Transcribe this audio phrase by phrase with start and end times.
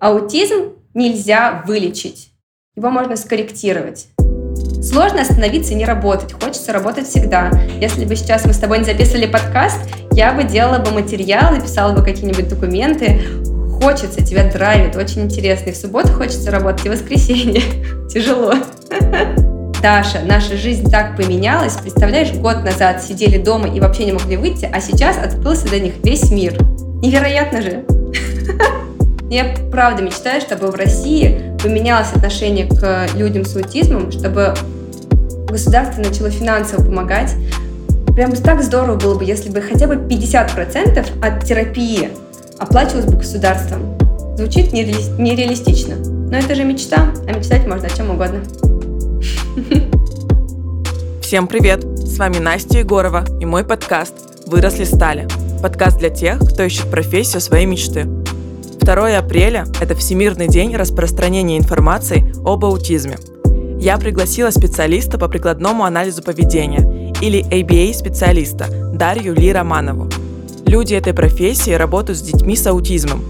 [0.00, 2.30] Аутизм нельзя вылечить.
[2.74, 4.06] Его можно скорректировать.
[4.82, 6.32] Сложно остановиться и не работать.
[6.32, 7.50] Хочется работать всегда.
[7.82, 9.76] Если бы сейчас мы с тобой не записывали подкаст,
[10.12, 13.20] я бы делала бы материалы, писала бы какие-нибудь документы.
[13.82, 15.68] Хочется, тебя драйвит, очень интересно.
[15.68, 17.60] И в субботу хочется работать, и в воскресенье.
[18.10, 18.54] Тяжело.
[19.82, 21.76] Даша, наша жизнь так поменялась.
[21.76, 25.92] Представляешь, год назад сидели дома и вообще не могли выйти, а сейчас открылся до них
[26.02, 26.56] весь мир.
[27.02, 27.84] Невероятно же.
[29.30, 34.54] Я правда мечтаю, чтобы в России поменялось отношение к людям с аутизмом, чтобы
[35.48, 37.36] государство начало финансово помогать.
[38.16, 42.10] Прям так здорово было бы, если бы хотя бы 50% от терапии
[42.58, 43.96] оплачивалось бы государством.
[44.36, 48.40] Звучит нереалистично, но это же мечта, а мечтать можно о чем угодно.
[51.22, 51.84] Всем привет!
[51.84, 54.14] С вами Настя Егорова и мой подкаст
[54.48, 55.28] «Выросли стали».
[55.62, 58.08] Подкаст для тех, кто ищет профессию своей мечты.
[58.80, 63.18] 2 апреля– это Всемирный день распространения информации об аутизме.
[63.78, 70.08] Я пригласила специалиста по прикладному анализу поведения или ABA-специалиста Дарью Ли Романову.
[70.66, 73.24] Люди этой профессии работают с детьми с аутизмом.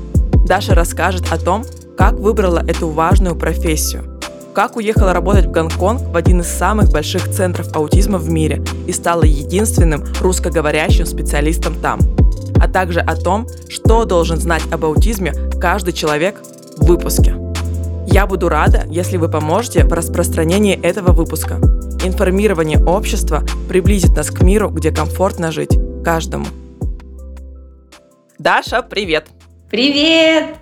[0.47, 1.65] Даша расскажет о том,
[1.97, 4.05] как выбрала эту важную профессию–
[4.55, 8.93] как уехала работать в Гонконг в один из самых больших центров аутизма в мире и
[8.93, 12.01] стала единственным русскоговорящим специалистом там,
[12.61, 16.41] а также о том, что должен знать об аутизме каждый человек
[16.77, 17.35] в выпуске.
[18.07, 21.55] Я буду рада, если вы поможете в распространении этого выпуска.
[22.05, 26.47] Информирование общества приблизит нас к миру, где комфортно жить каждому.
[28.39, 29.29] Даша, привет!
[29.71, 30.57] Привет!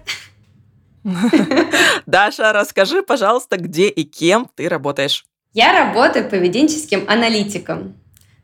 [2.06, 5.24] Даша, расскажи, пожалуйста, где и кем ты работаешь?
[5.54, 7.94] Я работаю поведенческим аналитиком.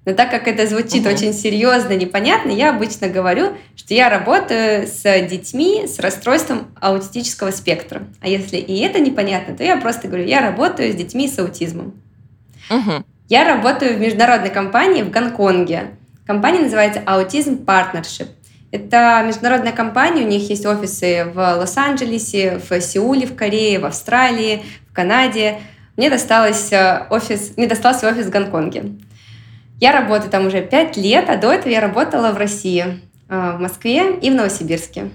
[0.05, 1.15] Но так как это звучит угу.
[1.15, 8.03] очень серьезно, непонятно, я обычно говорю, что я работаю с детьми с расстройством аутистического спектра.
[8.21, 11.95] А если и это непонятно, то я просто говорю, я работаю с детьми с аутизмом.
[12.71, 13.05] Угу.
[13.31, 15.93] Я работаю в международной компании в Гонконге.
[16.27, 18.29] Компания называется Autism Partnership.
[18.71, 24.65] Это международная компания, у них есть офисы в Лос-Анджелесе, в Сеуле, в Корее, в Австралии,
[24.91, 25.61] в Канаде.
[25.97, 28.97] Мне, досталось э, офис, мне достался офис в Гонконге.
[29.85, 33.61] Я работаю там уже пять лет, а до этого я работала в России, э, в
[33.61, 35.11] Москве и в Новосибирске.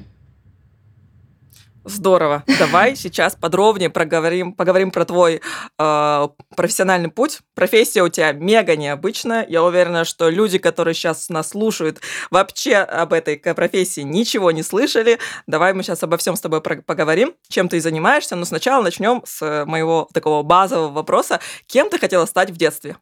[1.83, 2.43] Здорово.
[2.59, 5.41] Давай сейчас подробнее проговорим, поговорим про твой
[5.79, 7.39] э, профессиональный путь.
[7.55, 9.43] Профессия у тебя мега необычная.
[9.49, 11.99] Я уверена, что люди, которые сейчас нас слушают,
[12.29, 15.17] вообще об этой профессии ничего не слышали.
[15.47, 18.35] Давай мы сейчас обо всем с тобой поговорим, чем ты занимаешься.
[18.35, 21.39] Но сначала начнем с моего такого базового вопроса.
[21.65, 22.97] Кем ты хотела стать в детстве?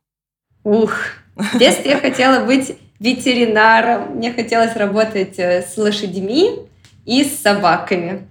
[0.68, 0.92] Ух,
[1.38, 4.18] в детстве я хотела быть ветеринаром.
[4.18, 6.60] Мне хотелось работать э, с лошадьми
[7.06, 8.28] и с собаками.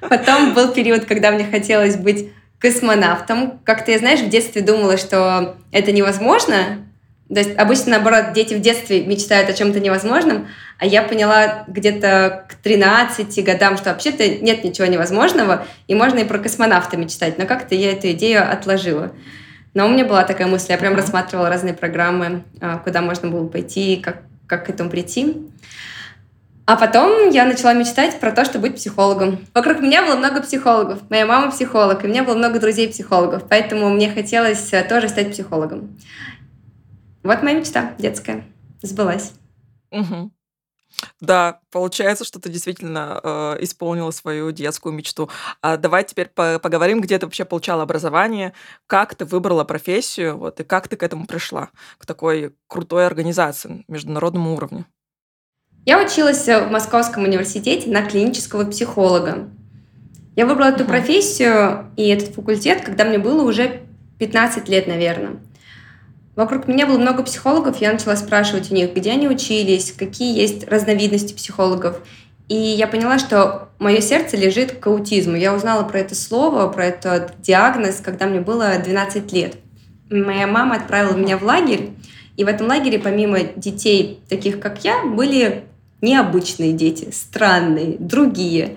[0.00, 2.30] Потом был период, когда мне хотелось быть
[2.60, 3.58] космонавтом.
[3.64, 6.86] Как-то я, знаешь, в детстве думала, что это невозможно.
[7.28, 10.46] То есть обычно, наоборот, дети в детстве мечтают о чем-то невозможном,
[10.78, 16.24] а я поняла где-то к 13 годам, что вообще-то нет ничего невозможного, и можно и
[16.24, 17.36] про космонавта мечтать.
[17.36, 19.12] Но как-то я эту идею отложила.
[19.74, 23.46] Но у меня была такая мысль, я прям рассматривала разные программы, а, куда можно было
[23.46, 25.36] пойти, как, как к этому прийти.
[26.66, 29.44] А потом я начала мечтать про то, чтобы быть психологом.
[29.52, 31.00] Вокруг меня было много психологов.
[31.10, 33.44] Моя мама психолог, и у меня было много друзей-психологов.
[33.50, 35.98] Поэтому мне хотелось э, тоже стать психологом.
[37.22, 38.44] Вот моя мечта детская.
[38.80, 39.32] Сбылась.
[39.90, 40.30] Угу.
[41.20, 45.28] Да, получается, что ты действительно э, исполнила свою детскую мечту.
[45.60, 48.52] А давай теперь по поговорим, где ты вообще получала образование,
[48.86, 53.84] как ты выбрала профессию, вот, и как ты к этому пришла, к такой крутой организации,
[53.88, 54.86] международному уровню.
[55.86, 59.50] Я училась в Московском университете на клинического психолога.
[60.34, 63.82] Я выбрала эту профессию и этот факультет, когда мне было уже
[64.18, 65.36] 15 лет, наверное.
[66.36, 70.66] Вокруг меня было много психологов, я начала спрашивать у них, где они учились, какие есть
[70.68, 72.00] разновидности психологов.
[72.48, 75.36] И я поняла, что мое сердце лежит к аутизму.
[75.36, 79.56] Я узнала про это слово, про этот диагноз, когда мне было 12 лет.
[80.10, 81.90] Моя мама отправила меня в лагерь,
[82.36, 85.64] и в этом лагере помимо детей, таких как я, были
[86.02, 88.76] необычные дети, странные, другие,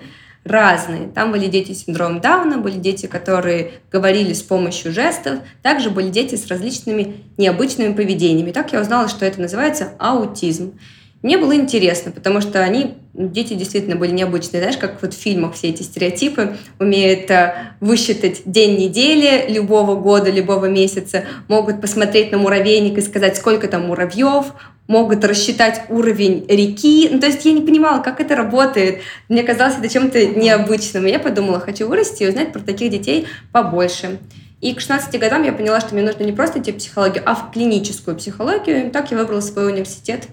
[0.50, 1.08] разные.
[1.08, 6.08] Там были дети с синдромом Дауна, были дети, которые говорили с помощью жестов, также были
[6.10, 8.52] дети с различными необычными поведениями.
[8.52, 10.78] Так я узнала, что это называется аутизм.
[11.20, 14.60] Мне было интересно, потому что они, дети действительно были необычные.
[14.60, 20.30] Знаешь, как вот в фильмах все эти стереотипы умеют э, высчитать день недели любого года,
[20.30, 24.52] любого месяца, могут посмотреть на муравейник и сказать, сколько там муравьев,
[24.86, 27.08] могут рассчитать уровень реки.
[27.10, 29.00] Ну, то есть я не понимала, как это работает.
[29.28, 31.04] Мне казалось это чем-то необычным.
[31.08, 34.20] И я подумала, хочу вырасти и узнать про таких детей побольше.
[34.60, 37.34] И к 16 годам я поняла, что мне нужно не просто идти в психологию, а
[37.34, 38.86] в клиническую психологию.
[38.86, 40.28] И так я выбрала свой университет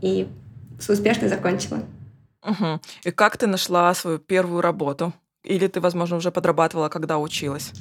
[0.00, 0.28] и
[0.88, 1.80] успешно закончила.
[2.44, 2.80] Угу.
[3.04, 5.12] И как ты нашла свою первую работу?
[5.44, 7.72] Или ты, возможно, уже подрабатывала, когда училась?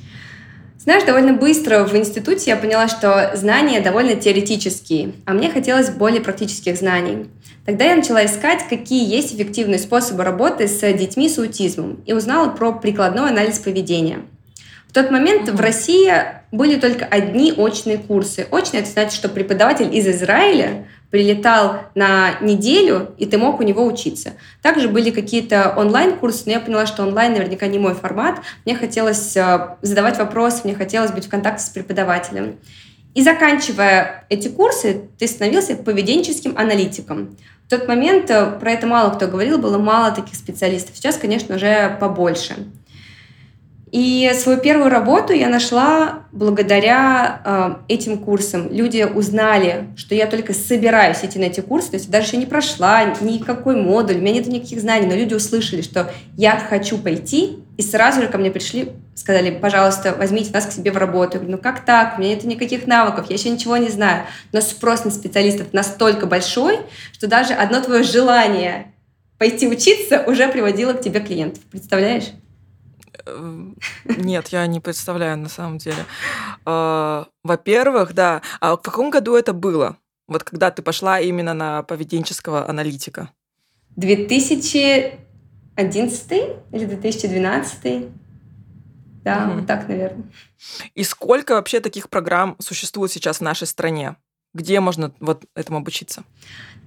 [0.78, 6.22] Знаешь, довольно быстро в институте я поняла, что знания довольно теоретические, а мне хотелось более
[6.22, 7.28] практических знаний.
[7.66, 12.50] Тогда я начала искать, какие есть эффективные способы работы с детьми с аутизмом и узнала
[12.50, 14.20] про прикладной анализ поведения.
[14.88, 16.14] В тот момент в России
[16.52, 18.48] были только одни очные курсы.
[18.50, 23.86] Очные– это значит, что преподаватель из Израиля прилетал на неделю, и ты мог у него
[23.86, 24.34] учиться.
[24.62, 28.40] Также были какие-то онлайн-курсы, но я поняла, что онлайн наверняка не мой формат.
[28.66, 32.58] Мне хотелось э, задавать вопросы, мне хотелось быть в контакте с преподавателем.
[33.14, 37.38] И заканчивая эти курсы, ты становился поведенческим аналитиком.
[37.66, 40.98] В тот момент э, про это мало кто говорил, было мало таких специалистов.
[40.98, 42.56] Сейчас, конечно, уже побольше.
[43.98, 48.72] И свою первую работу я нашла благодаря э, этим курсам.
[48.72, 52.46] Люди узнали, что я только собираюсь идти на эти курсы, то есть даже еще не
[52.46, 57.58] прошла никакой модуль, у меня нет никаких знаний, но люди услышали, что я хочу пойти,
[57.76, 61.38] и сразу же ко мне пришли, сказали, пожалуйста, возьмите нас к себе в работу.
[61.38, 62.20] Я говорю, ну как так?
[62.20, 64.26] У меня нет никаких навыков, я еще ничего не знаю.
[64.52, 66.82] Но спрос на специалистов настолько большой,
[67.14, 68.94] что даже одно твое желание
[69.40, 71.64] пойти учиться уже приводило к тебе клиентов.
[71.72, 72.26] Представляешь?
[74.06, 76.06] Нет, я не представляю на самом деле.
[76.66, 78.42] А, во-первых, да.
[78.60, 79.98] А в каком году это было?
[80.28, 83.30] Вот когда ты пошла именно на поведенческого аналитика?
[83.96, 86.32] 2011
[86.72, 88.06] или 2012?
[89.24, 89.60] Да, угу.
[89.60, 90.26] вот так, наверное.
[90.96, 94.16] И сколько вообще таких программ существует сейчас в нашей стране?
[94.54, 96.24] Где можно вот этому обучиться?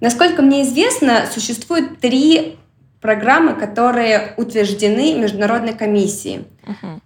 [0.00, 2.58] Насколько мне известно, существует три
[3.00, 6.44] программы, которые утверждены Международной комиссией.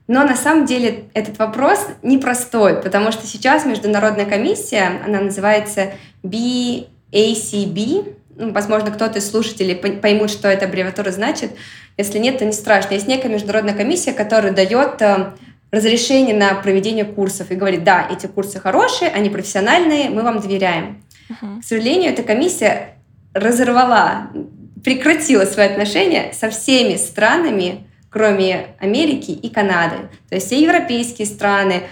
[0.06, 5.92] Но на самом деле этот вопрос непростой, потому что сейчас Международная комиссия, она называется
[6.22, 11.52] BACB, ну, возможно, кто-то из слушателей поймут, что эта аббревиатура значит.
[11.96, 12.94] Если нет, то не страшно.
[12.94, 15.34] Есть некая международная комиссия, которая дает э,
[15.70, 21.04] разрешение на проведение курсов и говорит, да, эти курсы хорошие, они профессиональные, мы вам доверяем.
[21.30, 21.60] Uh-huh.
[21.60, 22.96] К сожалению, эта комиссия
[23.34, 24.30] разорвала
[24.84, 29.96] прекратила свои отношения со всеми странами, кроме Америки и Канады.
[30.28, 31.82] То есть все европейские страны,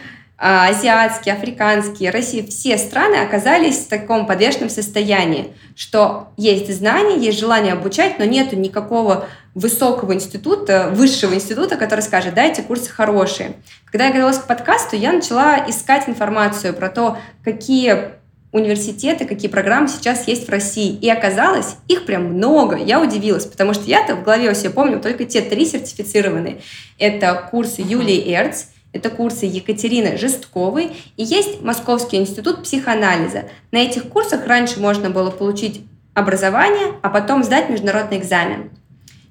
[0.45, 7.39] а, азиатские, африканские, Россия, все страны оказались в таком подвешенном состоянии, что есть знания, есть
[7.39, 13.53] желание обучать, но нет никакого высокого института, высшего института, который скажет, да, эти курсы хорошие.
[13.85, 18.13] Когда я готовилась к подкасту, я начала искать информацию про то, какие
[18.53, 20.95] университеты, какие программы сейчас есть в России.
[20.95, 22.77] И оказалось, их прям много.
[22.77, 26.61] Я удивилась, потому что я-то в голове у себя помню только те три сертифицированные.
[26.99, 33.45] Это курсы Юлии Эрц, это курсы Екатерины Жестковой и есть Московский институт психоанализа.
[33.71, 35.81] На этих курсах раньше можно было получить
[36.13, 38.71] образование, а потом сдать международный экзамен.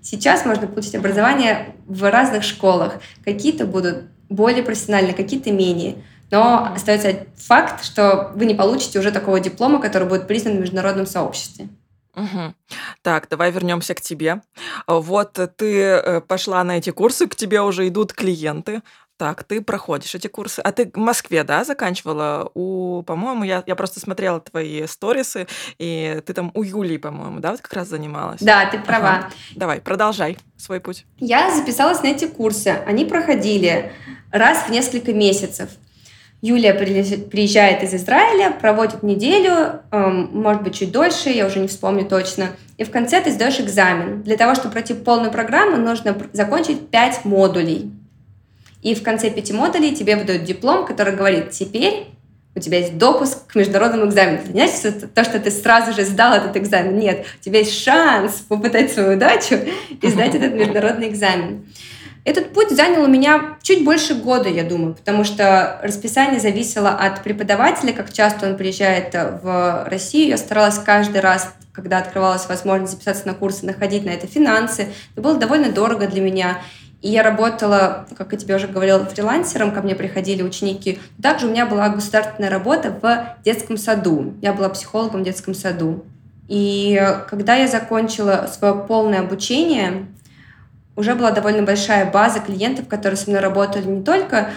[0.02, 3.00] Сейчас можно получить образование в разных школах.
[3.24, 5.98] Какие-то будут более профессиональные, какие-то менее.
[6.32, 11.06] Но остается факт, что вы не получите уже такого диплома, который будет признан в международном
[11.06, 11.68] сообществе.
[12.16, 12.54] Угу.
[13.04, 14.42] Так, давай вернемся к тебе.
[14.88, 18.82] Вот ты э, пошла на эти курсы, к тебе уже идут клиенты.
[19.18, 20.62] Так, ты проходишь эти курсы.
[20.62, 22.50] А ты в Москве, да, заканчивала?
[22.56, 25.48] У, по-моему, я, я просто смотрела твои сторисы,
[25.78, 28.42] и ты там у Юлии, по-моему, да, вот как раз занималась?
[28.42, 29.10] Да, ты права.
[29.10, 29.30] Ага.
[29.56, 31.06] Давай, продолжай свой путь.
[31.20, 32.70] Я записалась на эти курсы.
[32.88, 33.92] Они проходили
[34.32, 35.70] раз в несколько месяцев.
[36.42, 42.04] Юлия приезжает из Израиля, проводит неделю, эм, может быть, чуть дольше, я уже не вспомню
[42.06, 42.48] точно.
[42.78, 44.24] И в конце ты сдаешь экзамен.
[44.24, 47.92] Для того, чтобы пройти полную программу, нужно закончить 5 модулей.
[48.82, 52.08] И в конце пяти модулей тебе выдают диплом, который говорит, теперь
[52.56, 54.40] у тебя есть допуск к международному экзамену.
[54.40, 56.98] Это не значит, то, что ты сразу же сдал этот экзамен.
[56.98, 59.60] Нет, у тебя есть шанс попытать свою удачу
[60.02, 61.66] и сдать этот международный экзамен.
[62.24, 67.24] Этот путь занял у меня чуть больше года, я думаю, потому что расписание зависело от
[67.24, 70.30] преподавателя, как часто он приезжает в Россию.
[70.30, 74.90] Я старалась каждый раз, когда открывалась возможность записаться на курсы, находить на это финансы.
[75.14, 76.60] Это было довольно дорого для меня.
[77.02, 81.00] И я работала, как я тебе уже говорила, фрилансером, ко мне приходили ученики.
[81.22, 84.36] Также у меня была государственная работа в детском саду.
[84.42, 86.06] Я была психологом в детском саду.
[86.48, 90.06] И когда я закончила свое полное обучение,
[91.02, 94.52] уже была довольно большая база клиентов, которые со мной работали не только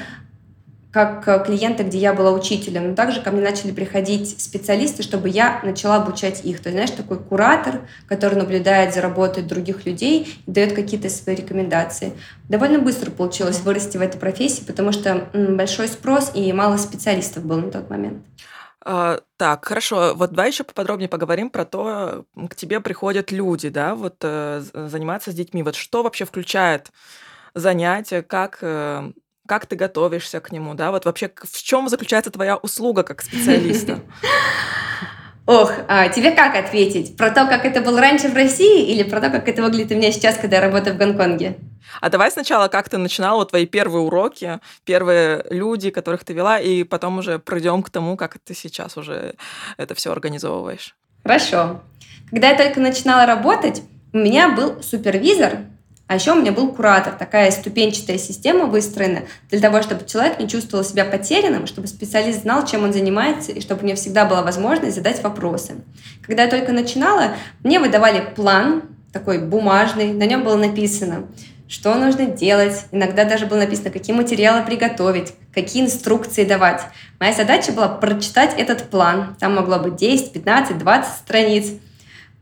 [0.93, 5.61] как клиенты, где я была учителем, но также ко мне начали приходить специалисты, чтобы я
[5.65, 6.61] начала обучать их.
[6.61, 11.35] То есть, знаешь, такой куратор, который наблюдает за работой других людей и дает какие-то свои
[11.35, 12.13] рекомендации.
[12.49, 17.59] Довольно быстро получилось вырасти в этой профессии, потому что большой спрос и мало специалистов было
[17.59, 18.23] на тот момент.
[18.85, 20.14] А, так, хорошо.
[20.14, 25.31] Вот давай еще поподробнее поговорим про то, к тебе приходят люди, да, вот э, заниматься
[25.31, 25.62] с детьми.
[25.62, 26.91] Вот что вообще включает
[27.55, 29.11] занятие, как э,
[29.47, 30.91] как ты готовишься к нему, да?
[30.91, 34.00] Вот вообще в чем заключается твоя услуга как специалиста?
[35.47, 37.17] Ох, а тебе как ответить?
[37.17, 39.95] Про то, как это было раньше в России или про то, как это выглядит у
[39.95, 41.59] меня сейчас, когда я работаю в Гонконге?
[42.01, 46.83] А давай сначала, как ты начинала твои первые уроки, первые люди, которых ты вела, и
[46.83, 49.35] потом уже пройдем к тому, как ты сейчас уже
[49.77, 50.97] это все организовываешь.
[51.23, 51.83] Хорошо.
[52.31, 53.83] Когда я только начинала работать,
[54.13, 55.59] у меня был супервизор,
[56.07, 60.49] а еще у меня был куратор, такая ступенчатая система выстроена для того, чтобы человек не
[60.49, 64.43] чувствовал себя потерянным, чтобы специалист знал, чем он занимается, и чтобы у меня всегда была
[64.43, 65.77] возможность задать вопросы.
[66.23, 68.83] Когда я только начинала, мне выдавали план,
[69.13, 71.27] такой бумажный, на нем было написано,
[71.69, 72.85] что нужно делать.
[72.93, 76.83] Иногда даже было написано, какие материалы приготовить, какие инструкции давать.
[77.19, 79.37] Моя задача была прочитать этот план.
[79.41, 81.73] Там могло быть 10, 15, 20 страниц.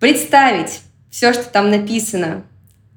[0.01, 2.43] Представить все, что там написано,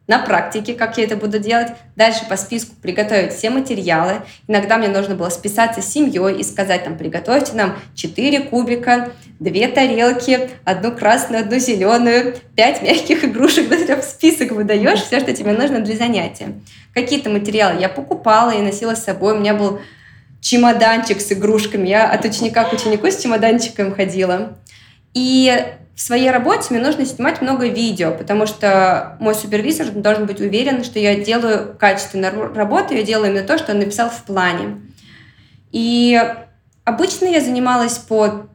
[0.08, 1.70] на практике, как я это буду делать.
[1.96, 4.22] Дальше по списку приготовить все материалы.
[4.48, 9.68] Иногда мне нужно было списаться с семьей и сказать, там, приготовьте нам 4 кубика, 2
[9.70, 13.66] тарелки, одну красную, одну зеленую, 5 мягких игрушек.
[13.70, 16.54] В список выдаешь все, что тебе нужно для занятия.
[16.94, 19.34] Какие-то материалы я покупала и носила с собой.
[19.34, 19.80] У меня был
[20.40, 21.88] чемоданчик с игрушками.
[21.88, 24.58] Я от ученика к ученику с чемоданчиком ходила.
[25.14, 30.42] И в своей работе мне нужно снимать много видео, потому что мой супервизор должен быть
[30.42, 34.82] уверен, что я делаю качественную работу, я делаю именно то, что он написал в плане.
[35.72, 36.22] И
[36.84, 38.48] обычно я занималась по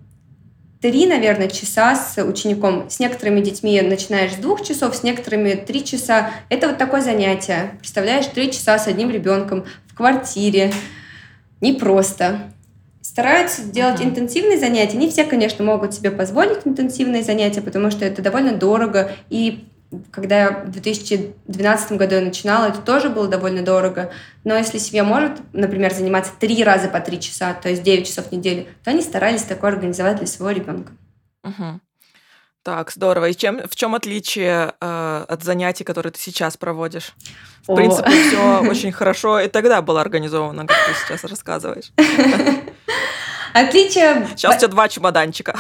[0.83, 2.91] три, наверное, часа с учеником.
[2.91, 6.31] С некоторыми детьми начинаешь с двух часов, с некоторыми три часа.
[6.51, 7.73] Это вот такое занятие.
[7.79, 10.73] Представляешь, три часа с одним ребенком в квартире.
[11.63, 12.50] Непросто
[13.21, 14.07] стараются делать uh-huh.
[14.07, 14.97] интенсивные занятия.
[14.97, 19.11] Не все, конечно, могут себе позволить интенсивные занятия, потому что это довольно дорого.
[19.29, 19.69] И
[20.11, 24.11] когда я в 2012 году я начинала, это тоже было довольно дорого.
[24.45, 28.29] Но если семья может, например, заниматься три раза по три часа, то есть 9 часов
[28.29, 30.93] в неделю, то они старались такое организовать для своего ребенка.
[31.45, 31.81] Угу.
[32.63, 33.29] Так, здорово.
[33.29, 37.15] И чем, в чем отличие э, от занятий, которые ты сейчас проводишь?
[37.67, 37.77] В О.
[37.77, 41.93] принципе, все очень хорошо и тогда было организовано, как ты сейчас рассказываешь.
[43.53, 44.27] Отличие...
[44.37, 45.57] Сейчас у тебя два чемоданчика.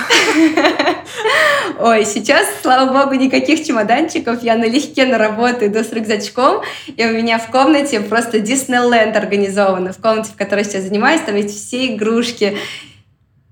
[1.78, 4.42] Ой, сейчас, слава богу, никаких чемоданчиков.
[4.42, 9.92] Я налегке на работу иду с рюкзачком, и у меня в комнате просто Диснейленд организован.
[9.92, 12.56] В комнате, в которой сейчас занимаюсь, там есть все игрушки.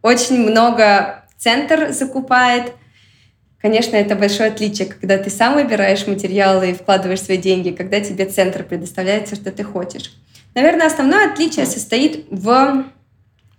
[0.03, 2.73] Очень много центр закупает.
[3.61, 8.27] Конечно, это большое отличие, когда ты сам выбираешь материалы и вкладываешь свои деньги, когда тебе
[8.27, 10.13] центр предоставляет все, что ты хочешь.
[10.55, 12.85] Наверное, основное отличие состоит в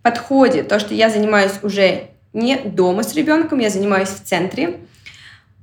[0.01, 0.63] подходе.
[0.63, 4.79] То, что я занимаюсь уже не дома с ребенком, я занимаюсь в центре.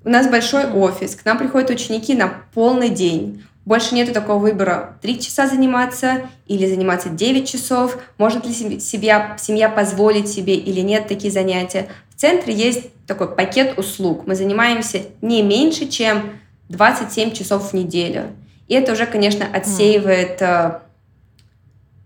[0.05, 3.45] У нас большой офис, к нам приходят ученики на полный день.
[3.65, 9.69] Больше нету такого выбора, три часа заниматься или заниматься 9 часов, может ли себя, семья
[9.69, 11.89] позволить себе или нет такие занятия.
[12.15, 14.29] В центре есть такой пакет услуг.
[14.29, 16.31] Мы занимаемся не меньше, чем
[16.69, 18.27] 27 часов в неделю.
[18.69, 20.81] И это уже, конечно, отсеивает mm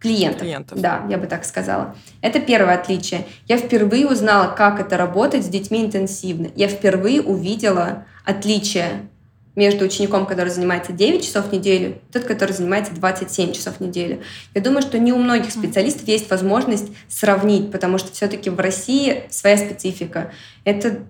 [0.00, 0.40] клиентов.
[0.40, 0.80] клиентов.
[0.80, 1.94] Да, я бы так сказала.
[2.22, 3.26] Это первое отличие.
[3.46, 6.48] Я впервые узнала, как это работать с детьми интенсивно.
[6.56, 9.08] Я впервые увидела отличие
[9.56, 13.80] между учеником, который занимается 9 часов в неделю, и тот, который занимается 27 часов в
[13.80, 14.22] неделю.
[14.54, 19.24] Я думаю, что не у многих специалистов есть возможность сравнить, потому что все-таки в России
[19.28, 20.32] своя специфика.
[20.64, 21.00] Это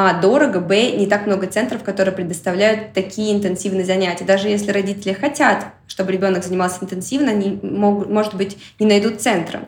[0.00, 4.24] а, дорого, б, не так много центров, которые предоставляют такие интенсивные занятия.
[4.24, 9.62] Даже если родители хотят, чтобы ребенок занимался интенсивно, они, могут, может быть, не найдут центра.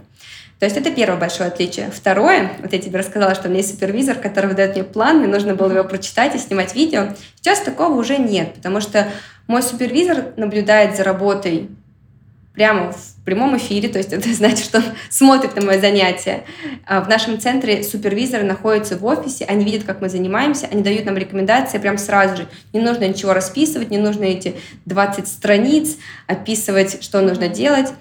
[0.61, 1.91] То есть это первое большое отличие.
[1.91, 5.27] Второе, вот я тебе рассказала, что у меня есть супервизор, который выдает мне план, мне
[5.27, 7.09] нужно было его прочитать и снимать видео.
[7.35, 9.09] Сейчас такого уже нет, потому что
[9.49, 11.71] мой супервизор наблюдает за работой
[12.55, 16.45] прямо в прямом эфире, то есть это значит, что он смотрит на мое занятие.
[16.87, 21.05] А в нашем центре супервизоры находятся в офисе, они видят, как мы занимаемся, они дают
[21.05, 22.49] нам рекомендации прям сразу же.
[22.73, 27.93] Не нужно ничего расписывать, не нужно эти 20 страниц описывать, что нужно делать.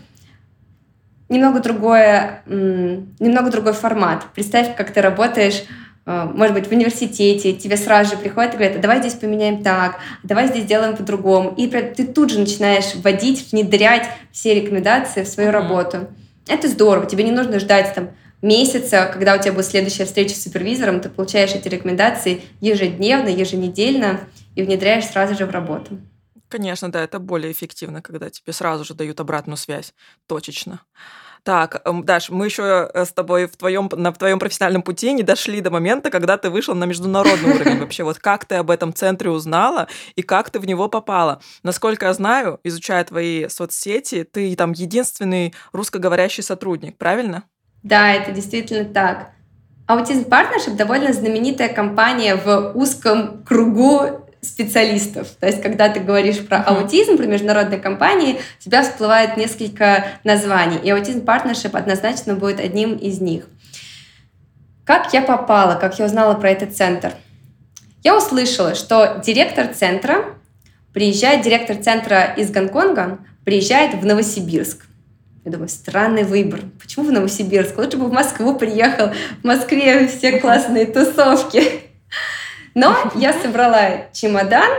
[1.29, 4.25] Немного другое, немного другой формат.
[4.33, 5.63] Представь, как ты работаешь
[6.09, 9.99] может быть, в университете, тебе сразу же приходят и говорят, а давай здесь поменяем так,
[10.23, 11.53] давай здесь сделаем по-другому.
[11.55, 15.53] И ты тут же начинаешь вводить, внедрять все рекомендации в свою mm-hmm.
[15.53, 16.07] работу.
[16.47, 18.09] Это здорово, тебе не нужно ждать там
[18.41, 24.21] месяца, когда у тебя будет следующая встреча с супервизором, ты получаешь эти рекомендации ежедневно, еженедельно
[24.55, 25.99] и внедряешь сразу же в работу.
[26.47, 29.93] Конечно, да, это более эффективно, когда тебе сразу же дают обратную связь
[30.25, 30.81] точечно.
[31.43, 35.13] Так, эм, Даш, мы еще э, с тобой в твоем, на в твоем профессиональном пути
[35.13, 37.79] не дошли до момента, когда ты вышел на международный уровень.
[37.79, 41.41] Вообще, вот как ты об этом центре узнала и как ты в него попала?
[41.63, 47.43] Насколько я знаю, изучая твои соцсети, ты там единственный русскоговорящий сотрудник, правильно?
[47.83, 49.31] Да, это действительно так.
[49.87, 55.27] Autism Partnership довольно знаменитая компания в узком кругу специалистов.
[55.39, 60.77] То есть, когда ты говоришь про аутизм, про международные компании, у тебя всплывает несколько названий.
[60.77, 63.45] И Autism Partnership однозначно будет одним из них.
[64.85, 67.13] Как я попала, как я узнала про этот центр?
[68.03, 70.25] Я услышала, что директор центра
[70.93, 74.85] приезжает, директор центра из Гонконга приезжает в Новосибирск.
[75.45, 76.61] Я думаю, странный выбор.
[76.81, 77.77] Почему в Новосибирск?
[77.77, 79.11] Лучше бы в Москву приехал.
[79.41, 81.88] В Москве все классные тусовки.
[82.75, 84.69] Но я собрала чемодан,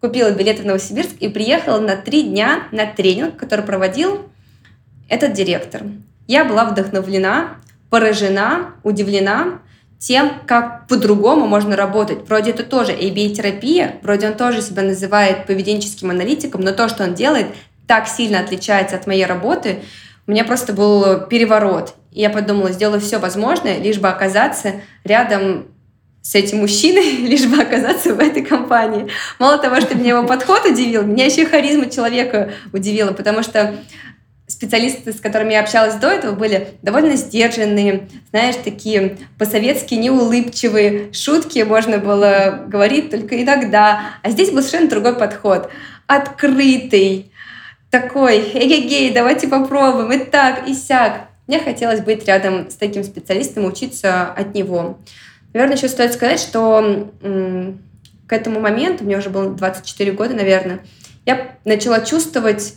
[0.00, 4.28] купила билеты в Новосибирск и приехала на три дня на тренинг, который проводил
[5.08, 5.82] этот директор.
[6.26, 7.56] Я была вдохновлена,
[7.90, 9.60] поражена, удивлена
[9.98, 12.28] тем, как по-другому можно работать.
[12.28, 17.14] Вроде это тоже ABA-терапия, вроде он тоже себя называет поведенческим аналитиком, но то, что он
[17.14, 17.46] делает,
[17.86, 19.82] так сильно отличается от моей работы,
[20.26, 21.94] у меня просто был переворот.
[22.12, 24.74] И я подумала, сделаю все возможное, лишь бы оказаться
[25.04, 25.66] рядом
[26.26, 29.06] с этим мужчиной, лишь бы оказаться в этой компании.
[29.38, 33.76] Мало того, что меня его подход удивил, меня еще харизма человека удивила, потому что
[34.48, 41.60] специалисты, с которыми я общалась до этого, были довольно сдержанные, знаешь, такие по-советски неулыбчивые, шутки
[41.60, 44.14] можно было говорить только иногда.
[44.22, 45.70] А здесь был совершенно другой подход.
[46.06, 47.32] Открытый,
[47.90, 51.28] такой, эй-гей, давайте попробуем, и так, и сяк.
[51.46, 54.98] Мне хотелось быть рядом с таким специалистом учиться от него.
[55.56, 60.80] Наверное, еще стоит сказать, что к этому моменту, мне уже было 24 года, наверное,
[61.24, 62.74] я начала чувствовать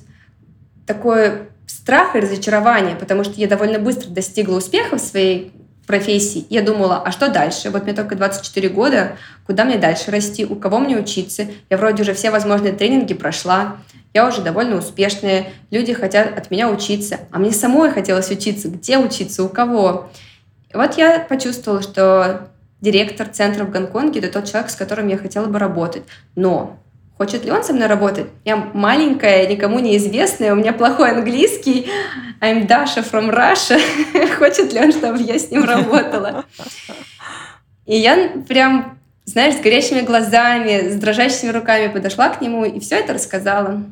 [0.88, 5.52] такой страх и разочарование, потому что я довольно быстро достигла успеха в своей
[5.88, 6.46] профессии.
[6.50, 7.70] Я думала, а что дальше?
[7.70, 11.48] Вот мне только 24 года, куда мне дальше расти, у кого мне учиться?
[11.70, 13.76] Я вроде уже все возможные тренинги прошла,
[14.14, 18.98] я уже довольно успешная, люди хотят от меня учиться, а мне самой хотелось учиться, где
[18.98, 20.10] учиться, у кого.
[20.74, 22.48] И вот я почувствовала, что
[22.82, 26.04] директор центра в Гонконге, это тот человек, с которым я хотела бы работать.
[26.36, 26.78] Но
[27.18, 28.28] хочет ли он со мной работать?
[28.46, 31.90] Я маленькая, никому неизвестная, у меня плохой английский.
[32.42, 33.80] I'm Dasha from Russia.
[34.38, 36.46] хочет ли он, чтобы я с ним работала?
[37.86, 42.96] И я прям, знаешь, с горящими глазами, с дрожащими руками подошла к нему и все
[42.96, 43.84] это рассказала.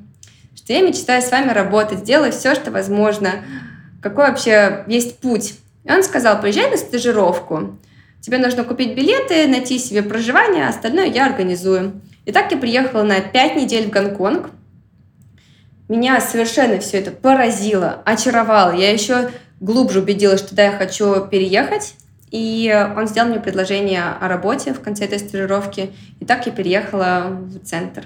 [0.55, 3.43] Что я мечтаю с вами работать, делаю все, что возможно.
[4.01, 5.55] Какой вообще есть путь?
[5.83, 7.77] И он сказал, приезжай на стажировку.
[8.21, 12.01] Тебе нужно купить билеты, найти себе проживание, а остальное я организую.
[12.25, 14.49] И так я приехала на 5 недель в Гонконг.
[15.87, 18.73] Меня совершенно все это поразило, очаровало.
[18.75, 19.29] Я еще
[19.61, 21.95] глубже убедилась, что да, я хочу переехать.
[22.29, 25.91] И он сделал мне предложение о работе в конце этой стажировки.
[26.19, 28.03] И так я переехала в центр.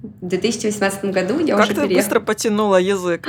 [0.00, 1.96] В 2018 году я как уже ты переехала.
[1.96, 3.26] быстро потянула язык?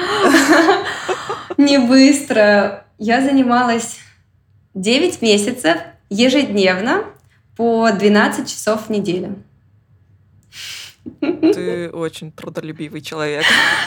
[1.58, 2.86] Не быстро.
[3.00, 3.98] Я занималась
[4.76, 5.78] 9 месяцев
[6.10, 7.04] ежедневно
[7.58, 9.36] по 12 часов в неделю.
[11.22, 13.44] Ты очень трудолюбивый человек.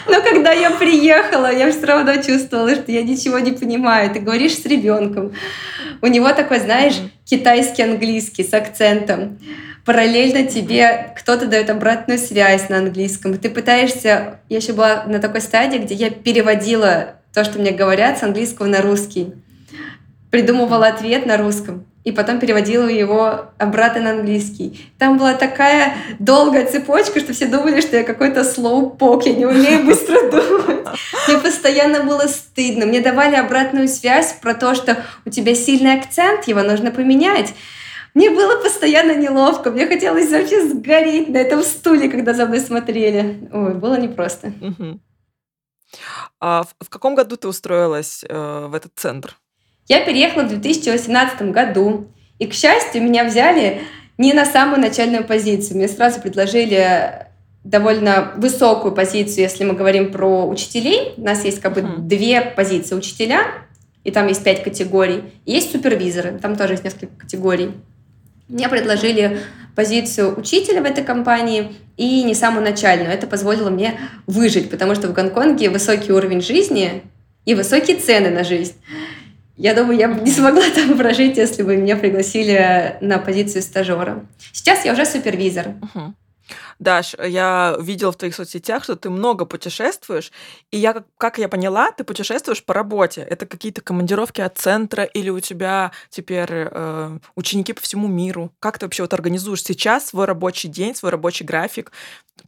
[0.07, 4.13] Но когда я приехала, я все равно чувствовала, что я ничего не понимаю.
[4.13, 5.33] Ты говоришь с ребенком.
[6.01, 9.39] У него такой, знаешь, китайский английский с акцентом.
[9.85, 13.39] Параллельно тебе кто-то дает обратную связь на английском.
[13.39, 14.41] Ты пытаешься...
[14.49, 18.67] Я еще была на такой стадии, где я переводила то, что мне говорят, с английского
[18.67, 19.33] на русский
[20.33, 24.91] придумывала ответ на русском и потом переводила его обратно на английский.
[24.99, 29.85] Там была такая долгая цепочка, что все думали, что я какой-то слоупок, я не умею
[29.87, 30.87] быстро думать.
[31.29, 32.87] Мне постоянно было стыдно.
[32.87, 37.55] Мне давали обратную связь про то, что у тебя сильный акцент, его нужно поменять.
[38.15, 43.49] Мне было постоянно неловко, мне хотелось вообще сгореть на этом стуле, когда за мной смотрели.
[43.53, 44.53] Ой, было непросто.
[46.41, 49.37] А в каком году ты устроилась э, в этот центр?
[49.93, 52.07] Я переехала в 2018 году,
[52.39, 53.83] и, к счастью, меня взяли
[54.17, 55.77] не на самую начальную позицию.
[55.77, 57.27] Мне сразу предложили
[57.63, 61.13] довольно высокую позицию, если мы говорим про учителей.
[61.19, 61.99] У нас есть как бы mm.
[61.99, 62.95] две позиции.
[62.95, 63.43] Учителя
[64.03, 65.25] и там есть пять категорий.
[65.45, 67.73] есть супервизоры, там тоже есть несколько категорий.
[68.49, 69.41] Мне предложили
[69.77, 73.11] позицию учителя в этой компании и не самую начальную.
[73.11, 77.03] Это позволило мне выжить, потому что в Гонконге высокий уровень жизни
[77.45, 78.73] и высокие цены на жизнь.
[79.57, 84.27] Я думаю, я бы не смогла там прожить, если бы меня пригласили на позицию стажера.
[84.53, 85.75] Сейчас я уже супервизор.
[86.79, 90.33] Даш, я видела в твоих соцсетях, что ты много путешествуешь,
[90.73, 93.21] и я, как, как я поняла, ты путешествуешь по работе.
[93.21, 98.51] Это какие-то командировки от центра или у тебя теперь э, ученики по всему миру?
[98.59, 101.93] Как ты вообще вот организуешь сейчас свой рабочий день, свой рабочий график?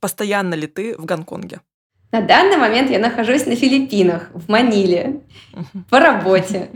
[0.01, 1.61] Постоянно ли ты в Гонконге?
[2.11, 5.21] На данный момент я нахожусь на Филиппинах, в Маниле,
[5.91, 6.71] по работе.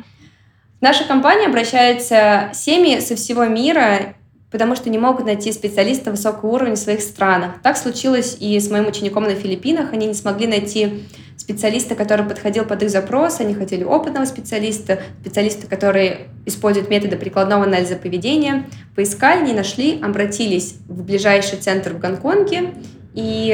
[0.80, 4.14] Наша компания обращается семьи со всего мира,
[4.52, 7.60] потому что не могут найти специалиста высокого уровня в своих странах.
[7.62, 9.92] Так случилось и с моим учеником на Филиппинах.
[9.92, 11.04] Они не смогли найти
[11.36, 13.40] специалиста, который подходил под их запрос.
[13.40, 18.66] Они хотели опытного специалиста, специалиста, который использует методы прикладного анализа поведения.
[18.94, 22.74] Поискали, не нашли, обратились в ближайший центр в Гонконге.
[23.14, 23.50] И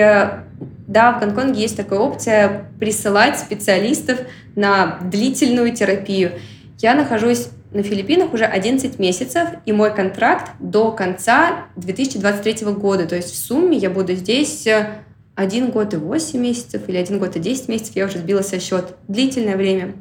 [0.87, 4.19] да, в Гонконге есть такая опция присылать специалистов
[4.57, 6.33] на длительную терапию.
[6.81, 13.07] Я нахожусь на Филиппинах уже 11 месяцев, и мой контракт до конца 2023 года.
[13.07, 14.89] То есть в сумме я буду здесь э,
[15.35, 18.61] один год и 8 месяцев или один год и 10 месяцев, я уже сбила со
[18.61, 18.95] счет.
[19.09, 19.95] Длительное время.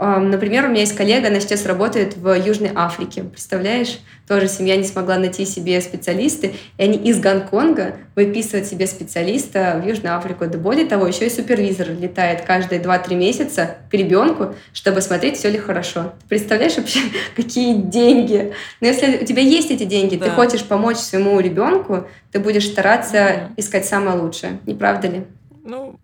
[0.00, 3.22] Например, у меня есть коллега, она сейчас работает в Южной Африке.
[3.22, 3.98] Представляешь?
[4.26, 9.86] Тоже семья не смогла найти себе специалисты, и они из Гонконга выписывают себе специалиста в
[9.86, 10.46] Южную Африку.
[10.46, 15.50] Да более того, еще и супервизор летает каждые 2-3 месяца к ребенку, чтобы смотреть, все
[15.50, 16.14] ли хорошо.
[16.22, 17.00] Ты представляешь вообще,
[17.36, 18.54] какие деньги?
[18.80, 20.26] Но если у тебя есть эти деньги, да.
[20.26, 23.54] ты хочешь помочь своему ребенку, ты будешь стараться угу.
[23.58, 24.60] искать самое лучшее.
[24.64, 25.26] Не правда ли?
[25.62, 26.00] Ну,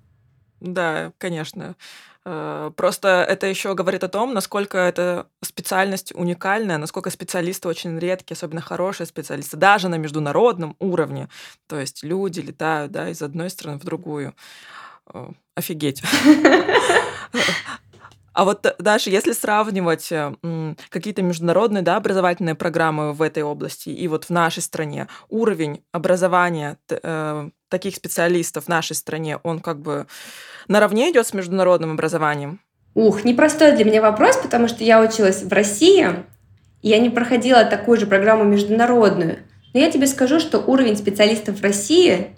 [0.60, 1.76] да, конечно.
[2.28, 8.34] Э, просто это еще говорит о том, насколько эта специальность уникальная, насколько специалисты очень редкие,
[8.34, 11.28] особенно хорошие специалисты, даже на международном уровне.
[11.68, 14.34] То есть люди летают да, из одной страны в другую.
[15.14, 16.02] Э, офигеть.
[18.36, 20.12] А вот даже если сравнивать
[20.90, 26.76] какие-то международные да, образовательные программы в этой области и вот в нашей стране, уровень образования
[26.90, 30.06] э, таких специалистов в нашей стране, он как бы
[30.68, 32.60] наравне идет с международным образованием?
[32.94, 36.06] Ух, непростой для меня вопрос, потому что я училась в России,
[36.82, 39.38] и я не проходила такую же программу международную.
[39.72, 42.36] Но я тебе скажу, что уровень специалистов в России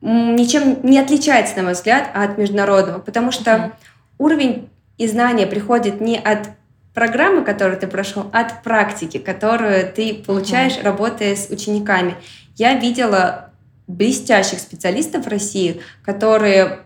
[0.00, 3.72] ничем не отличается, на мой взгляд, от международного, потому что mm-hmm.
[4.18, 6.50] уровень и знания приходит не от
[6.92, 10.84] программы, которую ты прошел, а от практики, которую ты получаешь, mm-hmm.
[10.84, 12.16] работая с учениками.
[12.56, 13.50] Я видела
[13.86, 16.80] блестящих специалистов в России, которые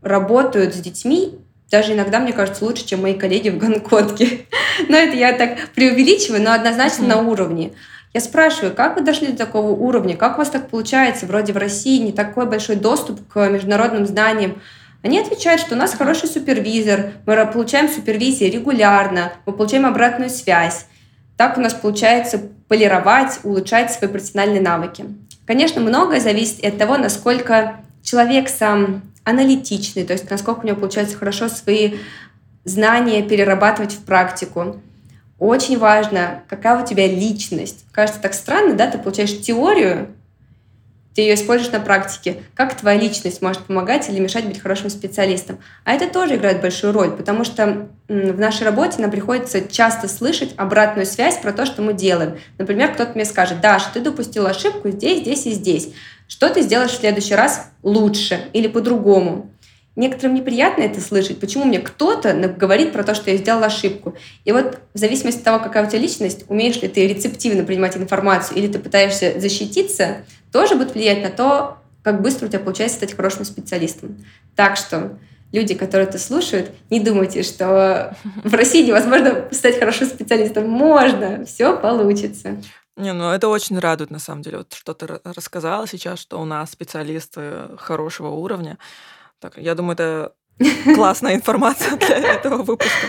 [0.00, 1.38] работают с детьми,
[1.70, 4.46] даже иногда, мне кажется, лучше, чем мои коллеги в Гонконге.
[4.88, 7.22] но это я так преувеличиваю, но однозначно mm-hmm.
[7.22, 7.72] на уровне.
[8.14, 10.16] Я спрашиваю, как вы дошли до такого уровня?
[10.16, 11.26] Как у вас так получается?
[11.26, 14.62] Вроде в России не такой большой доступ к международным знаниям.
[15.02, 20.86] Они отвечают, что у нас хороший супервизор, мы получаем супервизии регулярно, мы получаем обратную связь.
[21.36, 25.04] Так у нас получается полировать, улучшать свои профессиональные навыки.
[25.46, 31.16] Конечно, многое зависит от того, насколько человек сам аналитичный, то есть насколько у него получается
[31.16, 31.98] хорошо свои
[32.64, 34.80] знания перерабатывать в практику.
[35.38, 37.84] Очень важно, какая у тебя личность.
[37.92, 40.08] Кажется так странно, да, ты получаешь теорию,
[41.18, 42.44] ты ее используешь на практике.
[42.54, 45.58] Как твоя личность может помогать или мешать быть хорошим специалистом?
[45.82, 50.54] А это тоже играет большую роль, потому что в нашей работе нам приходится часто слышать
[50.56, 52.38] обратную связь про то, что мы делаем.
[52.56, 55.88] Например, кто-то мне скажет, Даша, ты допустил ошибку здесь, здесь и здесь.
[56.28, 59.50] Что ты сделаешь в следующий раз лучше или по-другому?
[59.96, 61.40] Некоторым неприятно это слышать.
[61.40, 64.14] Почему мне кто-то говорит про то, что я сделала ошибку?
[64.44, 67.96] И вот в зависимости от того, какая у тебя личность, умеешь ли ты рецептивно принимать
[67.96, 70.18] информацию или ты пытаешься защититься,
[70.52, 74.24] тоже будет влиять на то, как быстро у тебя получается стать хорошим специалистом.
[74.56, 75.18] Так что
[75.52, 80.68] люди, которые это слушают, не думайте, что в России невозможно стать хорошим специалистом.
[80.68, 82.56] Можно, все получится.
[82.96, 84.58] Не, ну это очень радует, на самом деле.
[84.58, 88.78] Вот что ты рассказала сейчас, что у нас специалисты хорошего уровня.
[89.38, 90.32] Так, я думаю, это
[90.94, 93.06] классная информация для этого выпуска.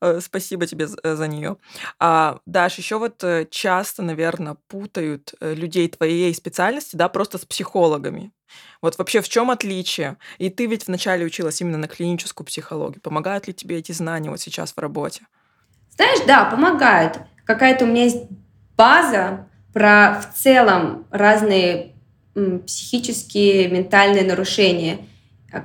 [0.00, 1.56] Э, спасибо тебе э, за нее.
[1.98, 8.32] А, Даш, еще вот э, часто, наверное, путают людей твоей специальности, да, просто с психологами.
[8.82, 10.16] Вот вообще в чем отличие?
[10.38, 13.00] И ты ведь вначале училась именно на клиническую психологию.
[13.00, 15.22] Помогают ли тебе эти знания вот сейчас в работе?
[15.90, 17.20] Знаешь, да, помогают.
[17.44, 18.24] Какая-то у меня есть
[18.76, 21.94] база про в целом разные
[22.34, 24.98] психические, ментальные нарушения.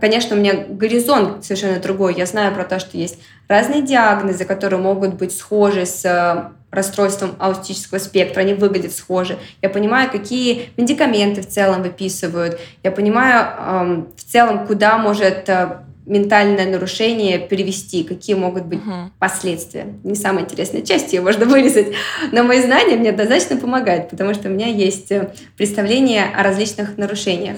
[0.01, 2.15] Конечно, у меня горизонт совершенно другой.
[2.15, 7.35] Я знаю про то, что есть разные диагнозы, которые могут быть схожи с э, расстройством
[7.39, 9.37] аутистического спектра, они выглядят схожи.
[9.61, 12.59] Я понимаю, какие медикаменты в целом выписывают.
[12.83, 19.09] Я понимаю эм, в целом, куда может э, ментальное нарушение перевести, какие могут быть uh-huh.
[19.19, 19.87] последствия.
[20.03, 21.93] Не самая интересная часть, ее можно вырезать,
[22.31, 26.97] но мои знания мне однозначно помогают, потому что у меня есть э, представление о различных
[26.97, 27.57] нарушениях.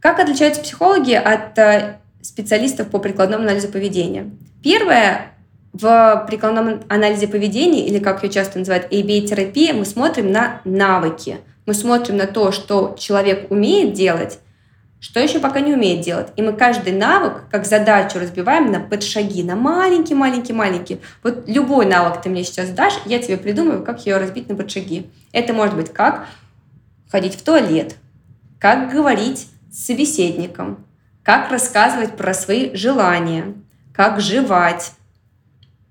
[0.00, 4.30] Как отличаются психологи от э, специалистов по прикладному анализу поведения?
[4.62, 5.32] Первое,
[5.72, 11.38] в прикладном анализе поведения, или как ее часто называют, ABA-терапия, мы смотрим на навыки.
[11.66, 14.38] Мы смотрим на то, что человек умеет делать,
[15.00, 16.28] что еще пока не умеет делать.
[16.36, 21.00] И мы каждый навык, как задачу, разбиваем на подшаги, на маленькие-маленькие-маленькие.
[21.22, 25.10] Вот любой навык ты мне сейчас дашь, я тебе придумаю, как ее разбить на подшаги.
[25.32, 26.26] Это может быть как
[27.10, 27.96] ходить в туалет,
[28.58, 30.86] как говорить с собеседником,
[31.22, 33.52] как рассказывать про свои желания,
[33.92, 34.92] как жевать,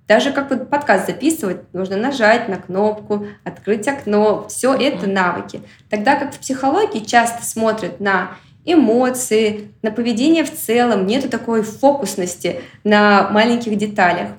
[0.08, 4.48] даже как подкаст записывать, нужно нажать на кнопку, открыть окно.
[4.50, 5.62] Все это навыки.
[5.90, 12.62] Тогда как в психологии часто смотрят на эмоции, на поведение в целом, нету такой фокусности
[12.84, 14.30] на маленьких деталях.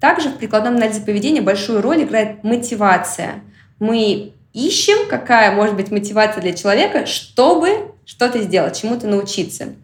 [0.00, 3.42] Также в прикладном анализе поведения большую роль играет мотивация.
[3.78, 9.74] Мы ищем, какая может быть мотивация для человека, чтобы что-то сделать, чему-то научиться.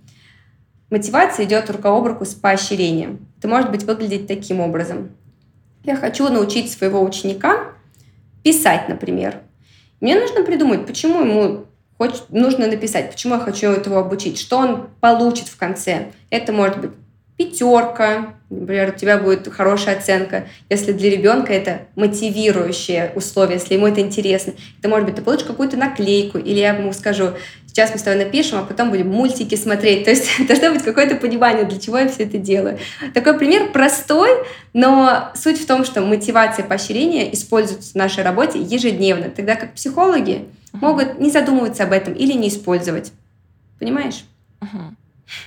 [0.90, 3.26] Мотивация идет рука об руку с поощрением.
[3.38, 5.11] Это может быть выглядеть таким образом.
[5.85, 7.72] Я хочу научить своего ученика
[8.42, 9.40] писать, например.
[10.00, 11.66] Мне нужно придумать, почему ему
[11.98, 16.12] хочет, нужно написать, почему я хочу этого обучить, что он получит в конце.
[16.31, 16.90] Это может быть
[17.37, 20.46] пятерка, например, у тебя будет хорошая оценка.
[20.70, 25.46] Если для ребенка это мотивирующее условие, если ему это интересно, это может быть ты получишь
[25.46, 27.33] какую-то наклейку, или я ему скажу,
[27.76, 30.04] сейчас мы с тобой напишем, а потом будем мультики смотреть.
[30.04, 32.78] То есть должно быть какое-то понимание, для чего я все это делаю.
[33.12, 34.30] Такой пример простой,
[34.72, 40.46] но суть в том, что мотивация поощрения используется в нашей работе ежедневно, тогда как психологи
[40.72, 43.12] могут не задумываться об этом или не использовать.
[43.78, 44.24] Понимаешь?
[44.62, 44.94] Uh-huh.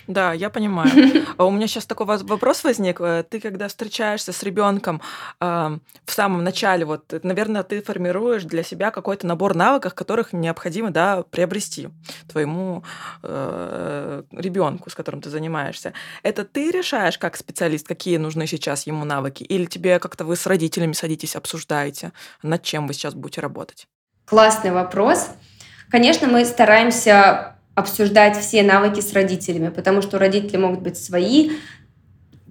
[0.07, 0.89] Да, я понимаю.
[1.37, 2.99] А у меня сейчас такой вопрос возник.
[2.99, 5.01] Э, ты, когда встречаешься с ребенком
[5.39, 11.23] в самом начале, вот, наверное, ты формируешь для себя какой-то набор навыков, которых необходимо да,
[11.23, 11.89] приобрести
[12.27, 12.83] твоему
[13.23, 15.93] э, ребенку, с которым ты занимаешься.
[16.23, 19.43] Это ты решаешь как специалист, какие нужны сейчас ему навыки?
[19.43, 22.11] Или тебе как-то вы с родителями садитесь, обсуждаете,
[22.43, 23.87] над чем вы сейчас будете работать?
[24.25, 25.29] Классный вопрос.
[25.89, 31.51] Конечно, мы стараемся обсуждать все навыки с родителями, потому что у родителей могут быть свои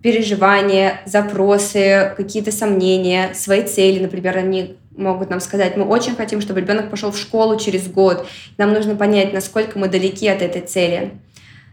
[0.02, 4.00] переживания, запросы, какие-то сомнения, свои цели.
[4.00, 8.26] Например, они могут нам сказать, мы очень хотим, чтобы ребенок пошел в школу через год.
[8.58, 11.12] Нам нужно понять, насколько мы далеки от этой цели.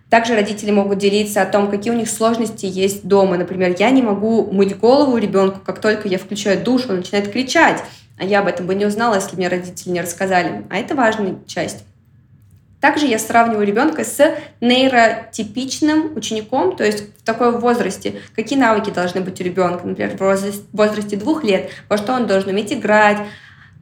[0.09, 3.37] Также родители могут делиться о том, какие у них сложности есть дома.
[3.37, 7.83] Например, я не могу мыть голову ребенку, как только я включаю душ, он начинает кричать.
[8.17, 10.63] А я об этом бы не узнала, если мне родители не рассказали.
[10.69, 11.83] А это важная часть.
[12.85, 19.21] Также я сравниваю ребенка с нейротипичным учеником, то есть в такой возрасте, какие навыки должны
[19.21, 23.17] быть у ребенка, например, в возрасте двух лет, во что он должен уметь играть,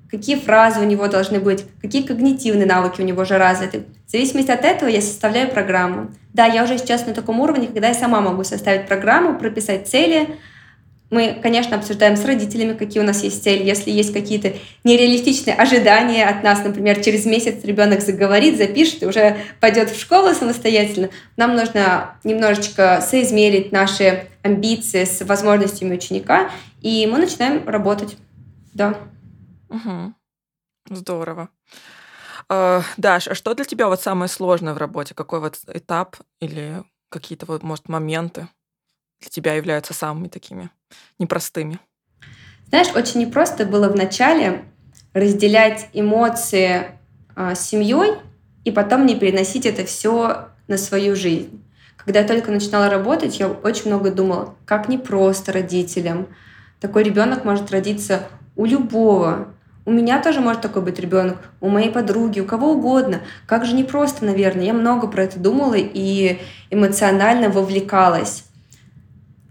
[0.10, 3.84] какие фразы у него должны быть, какие когнитивные навыки у него уже развиты.
[4.08, 6.12] В зависимости от этого я составляю программу.
[6.34, 10.38] Да, я уже сейчас на таком уровне, когда я сама могу составить программу, прописать цели,
[11.14, 13.64] мы, конечно, обсуждаем с родителями, какие у нас есть цели.
[13.64, 19.38] Если есть какие-то нереалистичные ожидания от нас, например, через месяц ребенок заговорит, запишет и уже
[19.60, 26.50] пойдет в школу самостоятельно, нам нужно немножечко соизмерить наши амбиции с возможностями ученика,
[26.82, 28.18] и мы начинаем работать.
[28.74, 28.98] Да.
[29.70, 30.14] Угу.
[30.90, 31.50] Здорово.
[32.50, 35.14] Uh, Даш, а что для тебя вот самое сложное в работе?
[35.14, 38.48] Какой вот этап или какие-то вот, может, моменты?
[39.24, 40.70] для тебя являются самыми такими
[41.20, 41.80] непростыми?
[42.70, 44.64] Знаешь, очень непросто было вначале
[45.14, 46.88] разделять эмоции
[47.36, 48.14] э, с семьей
[48.64, 51.64] и потом не переносить это все на свою жизнь.
[51.98, 56.28] Когда я только начинала работать, я очень много думала, как непросто родителям.
[56.82, 59.54] Такой ребенок может родиться у любого.
[59.86, 63.22] У меня тоже может такой быть ребенок, у моей подруги, у кого угодно.
[63.46, 64.66] Как же непросто, наверное.
[64.66, 68.46] Я много про это думала и эмоционально вовлекалась.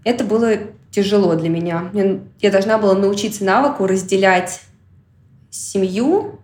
[0.03, 0.57] Это было
[0.93, 1.91] тяжело для меня.
[2.39, 4.61] Я должна была научиться навыку разделять
[5.49, 6.39] семью,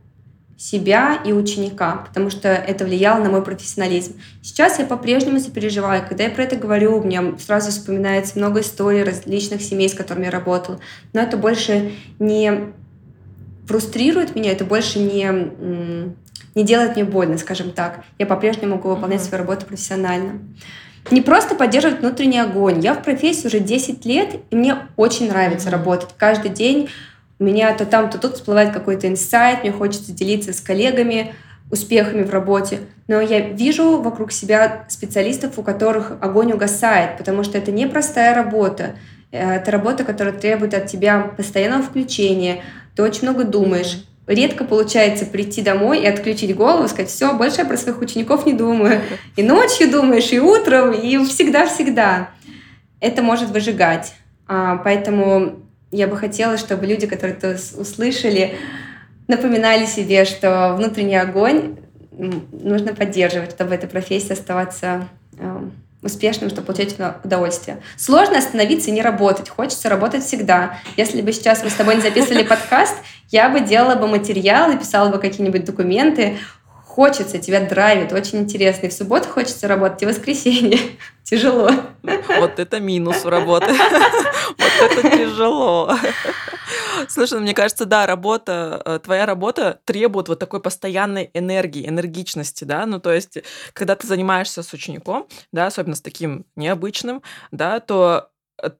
[0.57, 4.19] себя и ученика, потому что это влияло на мой профессионализм.
[4.41, 6.05] Сейчас я по-прежнему сопереживаю.
[6.05, 10.25] Когда я про это говорю, у меня сразу вспоминается много историй различных семей, с которыми
[10.25, 10.81] я работала.
[11.13, 12.73] Но это больше не
[13.67, 15.31] фрустрирует меня, это больше не,
[16.55, 18.03] не делает мне больно, скажем так.
[18.17, 19.29] Я по-прежнему могу выполнять mm-hmm.
[19.29, 20.39] свою работу профессионально.
[21.11, 22.79] Не просто поддерживать внутренний огонь.
[22.79, 26.09] Я в профессии уже 10 лет, и мне очень нравится работать.
[26.17, 26.89] Каждый день
[27.39, 31.33] у меня то там, то тут всплывает какой-то инсайт, мне хочется делиться с коллегами
[31.71, 32.79] успехами в работе.
[33.07, 38.95] Но я вижу вокруг себя специалистов, у которых огонь угасает, потому что это непростая работа.
[39.31, 42.61] Э, это работа, которая требует от тебя постоянного включения.
[42.95, 44.03] Ты очень много думаешь.
[44.29, 48.53] Редко получается прийти домой и отключить голову, сказать, все, больше я про своих учеников не
[48.53, 49.01] думаю.
[49.35, 52.29] И ночью думаешь, и утром, и всегда-всегда.
[52.99, 54.13] Это может выжигать.
[54.47, 58.53] А, поэтому я бы хотела, чтобы люди, которые это услышали,
[59.27, 61.77] напоминали себе, что внутренний огонь
[62.11, 65.07] нужно поддерживать, чтобы эта профессия оставаться
[65.39, 65.61] э,
[66.01, 67.81] успешным, чтобы получать удовольствие.
[67.97, 69.49] Сложно остановиться и не работать.
[69.49, 70.77] Хочется работать всегда.
[70.95, 72.95] Если бы сейчас мы с тобой не записывали подкаст,
[73.29, 76.37] я бы делала бы материалы, писала бы какие-нибудь документы.
[76.85, 78.87] Хочется, тебя драйвит, очень интересно.
[78.87, 80.79] И в субботу хочется работать, и в воскресенье.
[81.23, 81.69] Тяжело.
[82.01, 83.67] Вот это минус работы.
[84.57, 85.95] Вот это тяжело.
[87.11, 92.65] Слушай, ну, мне кажется, да, работа, э, твоя работа требует вот такой постоянной энергии, энергичности,
[92.65, 93.39] да, ну, то есть,
[93.73, 98.29] когда ты занимаешься с учеником, да, особенно с таким необычным, да, то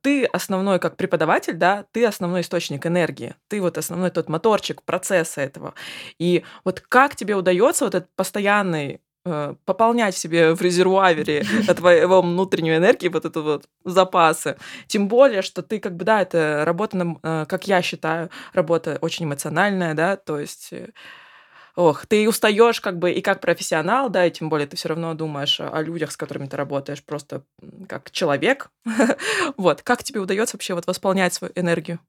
[0.02, 5.42] ты основной как преподаватель, да, ты основной источник энергии, ты вот основной тот моторчик процесса
[5.42, 5.74] этого.
[6.20, 11.44] И вот как тебе удается вот этот постоянный э, пополнять себе в резервуаре
[11.76, 14.58] твоего внутреннюю энергию, вот это вот запасы.
[14.88, 19.26] Тем более, что ты как бы, да, это работа, э, как я считаю, работа очень
[19.26, 20.90] эмоциональная, да, то есть э,
[21.76, 25.14] ох, ты устаешь как бы и как профессионал, да, и тем более ты все равно
[25.14, 27.44] думаешь о людях, с которыми ты работаешь, просто
[27.88, 28.70] как человек.
[29.58, 32.00] вот, как тебе удается вообще вот восполнять свою энергию?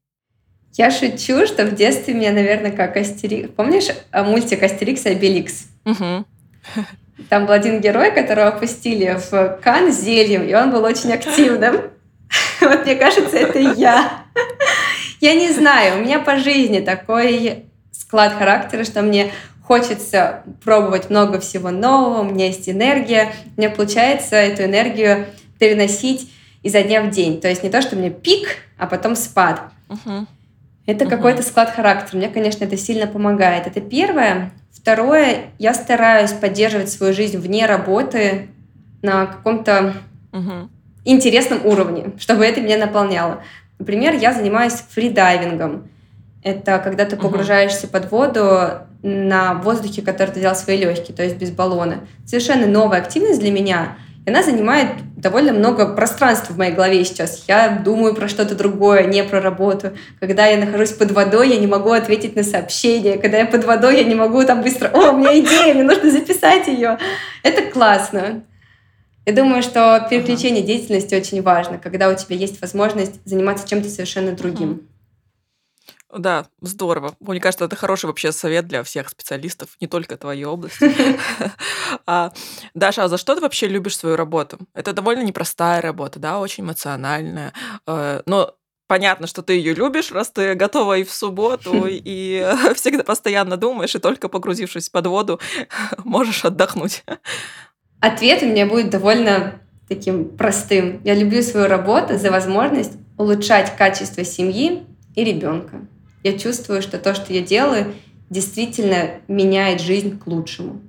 [0.73, 3.49] Я шучу, что в детстве меня, наверное, как Астерикс...
[3.55, 5.67] Помнишь мультик Астерикс и Обеликс?
[5.85, 6.25] Угу.
[7.29, 11.81] Там был один герой, которого опустили в чан с зельем, и он был очень активным.
[12.61, 14.23] Вот мне кажется, это я.
[15.19, 19.31] Я не знаю, у меня по жизни такой склад характера, что мне
[19.63, 25.27] хочется пробовать много всего нового, у меня есть энергия, мне получается эту энергию
[25.59, 26.31] переносить
[26.63, 27.39] изо дня в день.
[27.39, 29.61] То есть не то, что у меня пик, а потом спад.
[29.87, 30.25] Uh-huh.
[30.85, 31.09] Это uh-huh.
[31.09, 32.17] какой-то склад характера.
[32.17, 33.67] Мне, конечно, это сильно помогает.
[33.67, 34.51] Это первое.
[34.71, 38.49] Второе, я стараюсь поддерживать свою жизнь вне работы
[39.01, 39.93] на каком-то
[40.31, 40.69] uh-huh.
[41.05, 43.43] интересном уровне, чтобы это меня наполняло.
[43.79, 45.89] Например, я занимаюсь фридайвингом.
[46.43, 47.91] Это когда ты погружаешься uh-huh.
[47.91, 48.69] под воду
[49.03, 52.01] на воздухе, который ты взял в свои легкие, то есть без баллона.
[52.25, 57.45] Совершенно новая активность для меня— и она занимает довольно много пространства в моей голове сейчас.
[57.47, 59.91] Я думаю про что-то другое, не про работу.
[60.19, 63.17] Когда я нахожусь под водой, я не могу ответить на сообщение.
[63.17, 66.11] Когда я под водой, я не могу там быстро, о, у меня идея, мне нужно
[66.11, 66.99] записать ее.
[67.41, 68.43] Это классно.
[69.25, 74.33] Я думаю, что переключение деятельности очень важно, когда у тебя есть возможность заниматься чем-то совершенно
[74.33, 74.87] другим.
[76.13, 77.15] Да, здорово.
[77.19, 80.91] Мне кажется, это хороший вообще совет для всех специалистов, не только твоей области.
[82.07, 82.31] А,
[82.73, 84.57] Даша, а за что ты вообще любишь свою работу?
[84.73, 87.53] Это довольно непростая работа, да, очень эмоциональная.
[87.85, 88.55] Э, но
[88.87, 92.45] понятно, что ты ее любишь, раз ты готова и в субботу, и
[92.75, 95.39] всегда постоянно думаешь, и только погрузившись под воду,
[96.03, 97.03] можешь отдохнуть.
[97.99, 101.01] Ответ у меня будет довольно таким простым.
[101.03, 104.83] Я люблю свою работу за возможность улучшать качество семьи
[105.15, 105.81] и ребенка.
[106.23, 107.93] Я чувствую, что то, что я делаю,
[108.29, 110.81] действительно меняет жизнь к лучшему.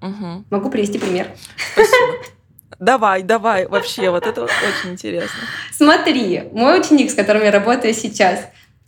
[0.00, 0.44] Угу.
[0.50, 1.28] Могу привести пример.
[1.72, 2.24] Спасибо.
[2.78, 5.40] Давай, давай, вообще, вот это очень интересно.
[5.72, 8.38] Смотри, мой ученик, с которым я работаю сейчас,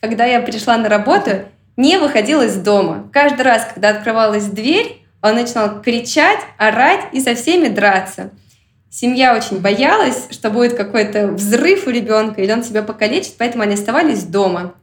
[0.00, 1.46] когда я пришла на работу,
[1.76, 3.08] не выходил из дома.
[3.12, 8.30] Каждый раз, когда открывалась дверь, он начинал кричать, орать и со всеми драться.
[8.90, 13.74] Семья очень боялась, что будет какой-то взрыв у ребенка, или он себя покалечит, поэтому они
[13.74, 14.74] оставались дома.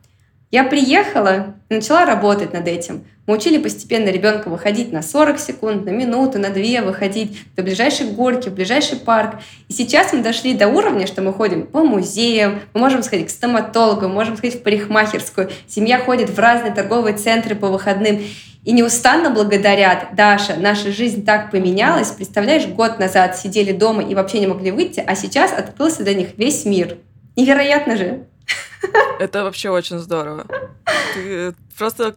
[0.49, 3.05] Я приехала начала работать над этим.
[3.25, 8.11] Мы учили постепенно ребенка выходить на 40 секунд, на минуту, на две, выходить до ближайшей
[8.11, 9.41] горки, в ближайший парк.
[9.67, 13.29] И сейчас мы дошли до уровня, что мы ходим по музеям, мы можем сходить к
[13.29, 15.49] стоматологу, мы можем сходить в парикмахерскую.
[15.67, 18.21] Семья ходит в разные торговые центры по выходным.
[18.63, 22.11] И неустанно благодарят, Даша, наша жизнь так поменялась.
[22.11, 26.29] Представляешь, год назад сидели дома и вообще не могли выйти, а сейчас открылся для них
[26.37, 26.95] весь мир.
[27.35, 28.25] Невероятно же.
[29.19, 30.45] Это вообще очень здорово.
[31.13, 32.15] Ты просто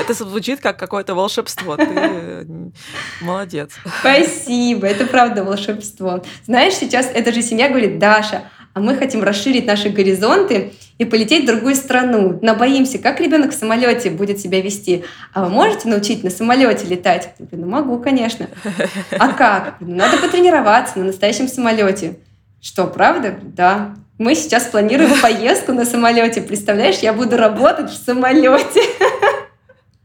[0.00, 1.76] это звучит как какое-то волшебство.
[1.76, 2.46] Ты
[3.20, 3.72] молодец.
[4.00, 6.22] Спасибо, это правда волшебство.
[6.44, 8.44] Знаешь, сейчас эта же семья говорит, Даша,
[8.76, 12.38] а мы хотим расширить наши горизонты и полететь в другую страну.
[12.42, 15.04] Но боимся, как ребенок в самолете будет себя вести.
[15.32, 17.34] А вы можете научить на самолете летать?
[17.52, 18.48] Ну могу, конечно.
[19.12, 19.76] А как?
[19.80, 22.18] Ну, надо потренироваться на настоящем самолете.
[22.60, 23.38] Что, правда?
[23.42, 23.96] Да.
[24.18, 26.40] Мы сейчас планируем поездку на самолете.
[26.40, 28.82] Представляешь, я буду работать в самолете.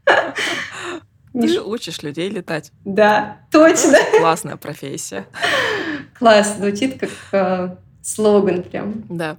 [1.32, 2.72] Ты же учишь людей летать.
[2.84, 3.96] Да, точно.
[4.18, 5.26] Классная профессия.
[6.18, 9.04] Класс, звучит как э, слоган прям.
[9.08, 9.38] Да.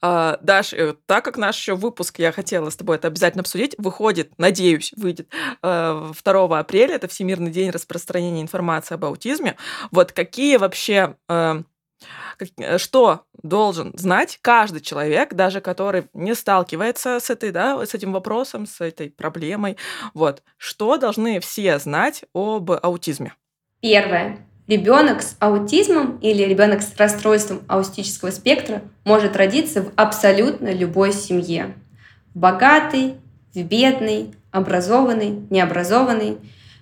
[0.00, 3.74] А, Даш, э, так как наш еще выпуск, я хотела с тобой это обязательно обсудить,
[3.78, 5.28] выходит, надеюсь, выйдет
[5.62, 9.56] 2 э, апреля, это Всемирный день распространения информации об аутизме.
[9.90, 11.62] Вот какие вообще Э,
[12.78, 18.66] что должен знать каждый человек, даже который не сталкивается с этой, да, с этим вопросом,
[18.66, 19.76] с этой проблемой.
[20.14, 20.42] Вот.
[20.56, 23.34] Что должны все знать об аутизме?
[23.80, 24.38] Первое.
[24.66, 31.74] Ребенок с аутизмом или ребенок с расстройством аутистического спектра может родиться в абсолютно любой семье.
[32.34, 33.16] В богатой,
[33.52, 36.38] в бедной, образованной, необразованной,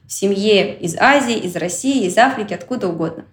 [0.07, 3.25] в семье из Азии, из России, из Африки, откуда угодно.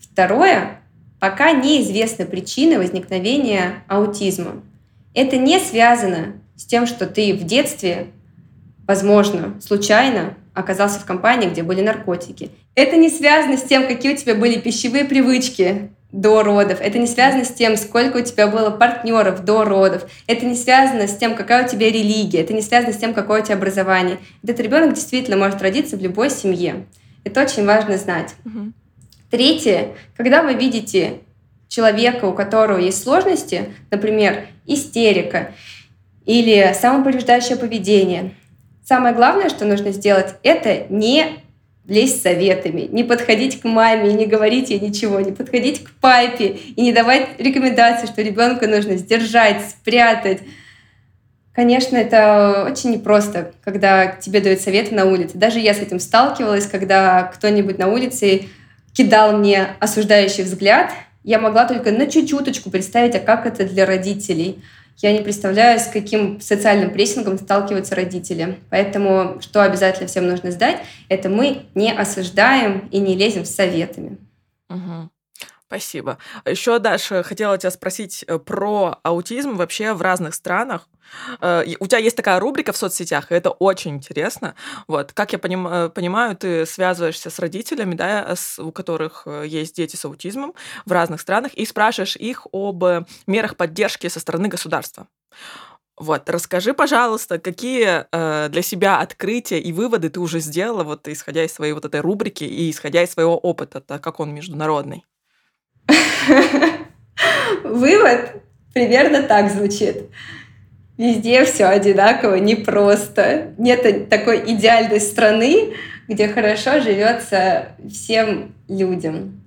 [0.00, 0.79] Второе
[1.20, 4.62] пока неизвестны причины возникновения аутизма.
[5.14, 8.08] Это не связано с тем, что ты в детстве,
[8.86, 12.50] возможно, случайно оказался в компании, где были наркотики.
[12.74, 16.80] Это не связано с тем, какие у тебя были пищевые привычки до родов.
[16.80, 20.06] Это не связано с тем, сколько у тебя было партнеров до родов.
[20.26, 22.40] Это не связано с тем, какая у тебя религия.
[22.40, 24.18] Это не связано с тем, какое у тебя образование.
[24.42, 26.86] Этот ребенок действительно может родиться в любой семье.
[27.24, 28.34] Это очень важно знать.
[29.30, 31.18] Третье, когда вы видите
[31.68, 35.52] человека, у которого есть сложности, например, истерика
[36.26, 38.34] или самоповреждающее поведение,
[38.84, 41.42] самое главное, что нужно сделать, это не
[41.86, 46.56] лезть советами, не подходить к маме и не говорить ей ничего, не подходить к папе
[46.76, 50.40] и не давать рекомендации, что ребенка нужно сдержать, спрятать.
[51.52, 55.36] Конечно, это очень непросто, когда тебе дают советы на улице.
[55.36, 58.48] Даже я с этим сталкивалась, когда кто-нибудь на улице
[58.92, 64.62] кидал мне осуждающий взгляд, я могла только на чуть-чуточку представить, а как это для родителей.
[64.98, 68.58] Я не представляю, с каким социальным прессингом сталкиваются родители.
[68.68, 70.78] Поэтому что обязательно всем нужно сдать,
[71.08, 74.18] это мы не осуждаем и не лезем с советами.
[74.68, 75.10] Угу.
[75.70, 76.18] Спасибо.
[76.44, 80.88] Еще, Даша, хотела тебя спросить э, про аутизм вообще в разных странах.
[81.40, 84.56] Э, у тебя есть такая рубрика в соцсетях, и это очень интересно.
[84.88, 89.76] Вот, как я поним, э, понимаю, ты связываешься с родителями, да, с, у которых есть
[89.76, 90.54] дети с аутизмом
[90.86, 92.82] в разных странах, и спрашиваешь их об
[93.28, 95.06] мерах поддержки со стороны государства.
[95.96, 101.44] Вот, расскажи, пожалуйста, какие э, для себя открытия и выводы ты уже сделала, вот исходя
[101.44, 105.04] из своей вот этой рубрики и исходя из своего опыта, так как он международный?
[107.64, 110.04] Вывод примерно так звучит.
[110.96, 113.54] Везде все одинаково, непросто.
[113.56, 115.74] Нет такой идеальной страны,
[116.08, 119.42] где хорошо живется всем людям.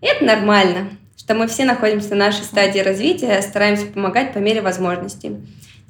[0.00, 4.60] И это нормально, что мы все находимся на нашей стадии развития, стараемся помогать по мере
[4.60, 5.36] возможностей.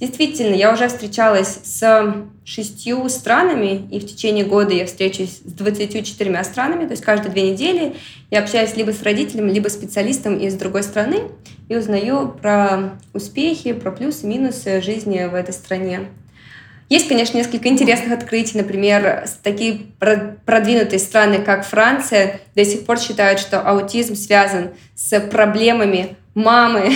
[0.01, 6.43] Действительно, я уже встречалась с шестью странами, и в течение года я встречусь с 24
[6.43, 7.95] странами, то есть каждые две недели
[8.31, 11.25] я общаюсь либо с родителем, либо специалистом из другой страны
[11.69, 16.09] и узнаю про успехи, про плюсы, минусы жизни в этой стране.
[16.89, 18.57] Есть, конечно, несколько интересных открытий.
[18.57, 26.17] Например, такие продвинутые страны, как Франция, до сих пор считают, что аутизм связан с проблемами
[26.35, 26.95] мамы,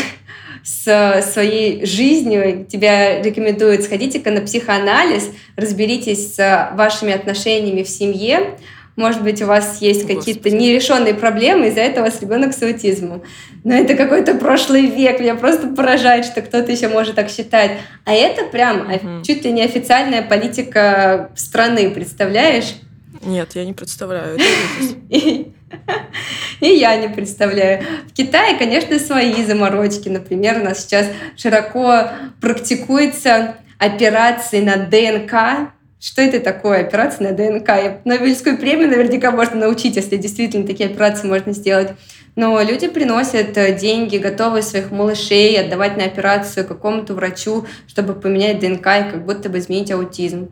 [0.64, 8.56] с своей жизнью, тебя рекомендуют сходите-ка на психоанализ, разберитесь с вашими отношениями в семье,
[8.96, 13.22] может быть, у вас есть какие-то нерешенные проблемы, из-за этого вас ребенок с аутизмом.
[13.64, 15.18] Но это какой-то прошлый век.
[15.18, 17.72] Меня просто поражает, что кто-то еще может так считать.
[18.04, 19.24] А это прям угу.
[19.24, 22.76] чуть ли не официальная политика страны, представляешь?
[23.24, 24.38] Нет, я не представляю.
[25.08, 25.53] И
[26.60, 27.82] я не представляю.
[28.08, 30.08] В Китае, конечно, свои заморочки.
[30.08, 31.06] Например, у нас сейчас
[31.36, 32.08] широко
[32.40, 35.70] практикуются операции на ДНК.
[36.00, 38.02] Что это такое, операция на ДНК?
[38.04, 41.92] Нобелевскую премию наверняка можно научить, если действительно такие операции можно сделать.
[42.36, 48.58] Но люди приносят э, деньги, готовые своих малышей отдавать на операцию какому-то врачу, чтобы поменять
[48.58, 50.50] ДНК и как будто бы изменить аутизм.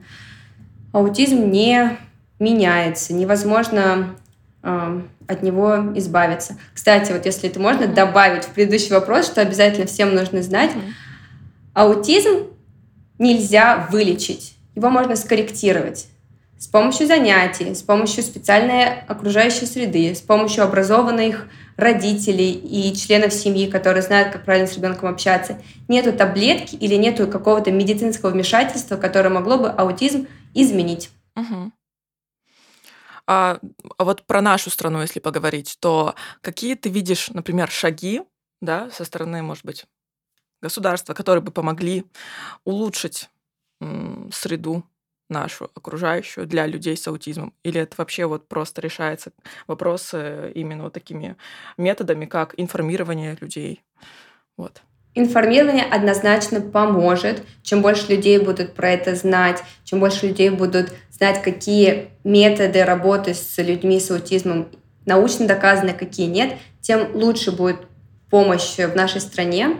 [0.93, 1.99] Аутизм не
[2.39, 4.15] меняется, невозможно
[4.63, 6.57] от него избавиться.
[6.73, 10.71] Кстати, вот если это можно добавить в предыдущий вопрос, что обязательно всем нужно знать,
[11.75, 12.47] аутизм
[13.19, 16.07] нельзя вылечить, его можно скорректировать.
[16.59, 23.69] с помощью занятий, с помощью специальной окружающей среды, с помощью образованных родителей и членов семьи,
[23.69, 25.61] которые знают, как правильно с ребенком общаться.
[25.89, 31.11] Нету таблетки или нету какого-то медицинского вмешательства, которое могло бы аутизм изменить.
[31.35, 31.73] Угу.
[33.33, 33.59] А,
[33.97, 38.21] а вот про нашу страну, если поговорить, то какие ты видишь, например, шаги
[38.61, 39.87] да, со стороны, может быть,
[40.61, 42.05] государства, которые бы помогли
[42.65, 43.31] улучшить
[44.33, 44.85] среду
[45.31, 47.55] нашу окружающую для людей с аутизмом?
[47.65, 49.33] Или это вообще вот просто решается
[49.67, 51.37] вопрос именно вот такими
[51.79, 53.83] методами, как информирование людей?
[54.59, 54.83] Вот.
[55.15, 57.45] Информирование однозначно поможет.
[57.63, 60.93] Чем больше людей будут про это знать, чем больше людей будут
[61.23, 64.67] знать, какие методы работы с людьми с аутизмом
[65.07, 67.77] научно доказаны, какие нет, тем лучше будет
[68.29, 69.77] помощь в нашей стране.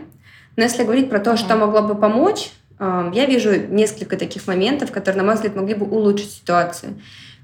[0.55, 5.21] Но если говорить про то, что могло бы помочь, я вижу несколько таких моментов, которые,
[5.21, 6.93] на мой взгляд, могли бы улучшить ситуацию.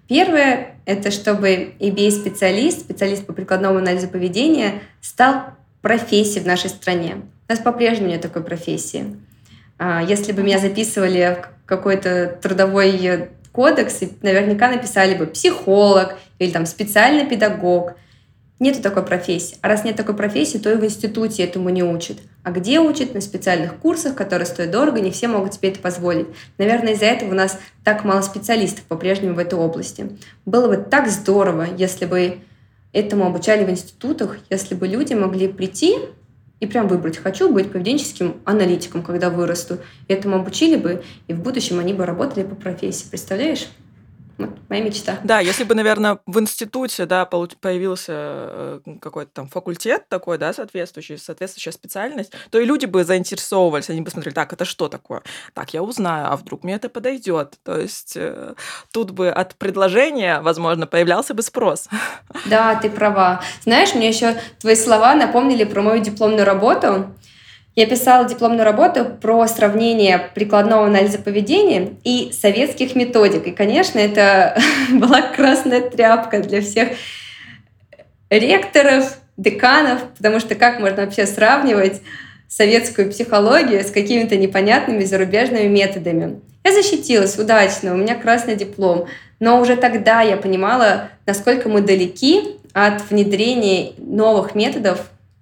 [0.08, 7.18] Первое— это чтобы EBA-специалист, специалист по прикладному анализу поведения, стал профессией в нашей стране.
[7.50, 9.18] У нас по-прежнему нет такой профессии.
[9.78, 13.30] А, если бы меня записывали в какой-то трудовой
[13.60, 17.96] кодекс, наверняка написали бы психолог или там специальный педагог—
[18.60, 19.58] Нету такой профессии.
[19.62, 22.18] А раз нет такой профессии, то и в институте этому не учат.
[22.44, 23.14] А где учат?
[23.14, 26.28] На специальных курсах, которые стоят дорого, не все могут себе это позволить.
[26.58, 30.10] Наверное, из-за этого у нас так мало специалистов по-прежнему в этой области.
[30.46, 32.40] Было бы так здорово, если бы
[32.92, 35.96] этому обучали в институтах, если бы люди могли прийти
[36.60, 39.78] и прям выбрать, хочу быть поведенческим аналитиком, когда вырасту.
[40.08, 43.08] Этому обучили бы, и в будущем они бы работали по профессии.
[43.10, 43.68] Представляешь?
[44.40, 45.20] Вот моя мечта.
[45.26, 51.18] Да, если бы, наверное, в институте, да, появился э, какой-то там факультет такой, да, соответствующий,
[51.18, 55.24] соответствующая специальность, то и люди бы заинтересовывались, они бы смотрели, так, это что такое?
[55.54, 57.56] Так, я узнаю, а вдруг мне это подойдет?
[57.64, 58.54] То есть э,
[58.94, 61.90] тут бы от предложения, возможно, появлялся бы спрос.
[62.46, 63.42] Да, ты права.
[63.64, 67.14] Знаешь, мне еще твои слова напомнили про мою дипломную работу.
[67.80, 73.48] Я писала дипломную работу про сравнение прикладного анализа поведения и советских методик.
[73.48, 74.60] И, конечно, это
[74.92, 76.90] была красная тряпка для всех
[78.30, 82.02] ректоров, деканов, потому что как можно вообще сравнивать
[82.50, 86.42] советскую психологию с какими-то непонятными зарубежными методами.
[86.66, 89.08] Я защитилась удачно, у меня красный диплом,
[89.40, 95.00] но уже тогда я понимала, насколько мы далеки от внедрения новых методов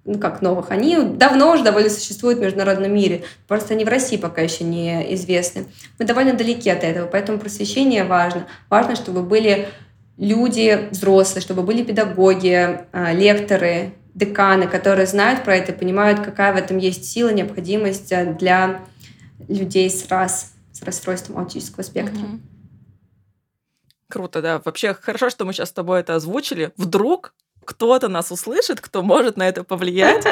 [0.08, 4.16] ну как новых, они давно уже довольно существуют в международном мире, просто они в России
[4.16, 5.66] пока еще не известны.
[5.98, 8.46] Мы довольно далеки от этого, поэтому просвещение важно.
[8.70, 9.68] Важно, чтобы были
[10.16, 16.56] люди взрослые, чтобы были педагоги, а, лекторы, деканы, которые знают про это, понимают, какая в
[16.56, 18.80] этом есть сила, необходимость а, для
[19.46, 22.24] людей с раз с расстройством аутического спектра.
[24.08, 24.62] Круто, да.
[24.64, 26.72] Вообще хорошо, что мы сейчас с тобой это озвучили.
[26.76, 27.34] Вдруг
[27.68, 30.24] кто-то нас услышит, кто может на это повлиять.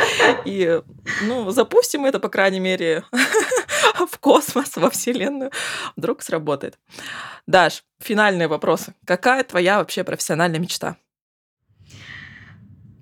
[0.46, 0.80] И,
[1.24, 3.04] ну, запустим это, по крайней мере,
[4.10, 5.50] в космос, во Вселенную.
[5.96, 6.78] Вдруг сработает.
[7.46, 8.94] Даш, финальные вопросы.
[9.04, 10.96] Какая твоя вообще профессиональная мечта?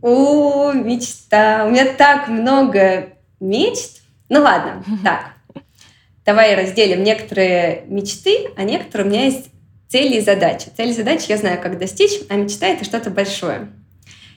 [0.03, 1.65] О, мечта.
[1.67, 4.03] У меня так много мечт.
[4.29, 5.35] Ну ладно, так.
[6.25, 9.47] Давай разделим некоторые мечты, а некоторые у меня есть
[9.87, 10.71] цели и задачи.
[10.77, 13.69] Цели и задачи я знаю, как достичь, а мечта— это что-то большое.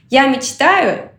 [0.10, 1.12] Я мечтаю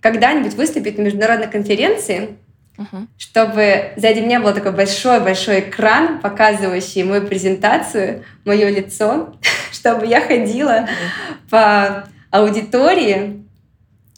[0.00, 2.36] когда-нибудь выступить на международной конференции,
[2.76, 3.06] uh-huh.
[3.16, 9.34] чтобы сзади меня был такой большой-большой экран, показывающий мою презентацию, мое лицо,
[9.72, 11.50] чтобы я ходила uh-huh.
[11.50, 13.44] по аудитории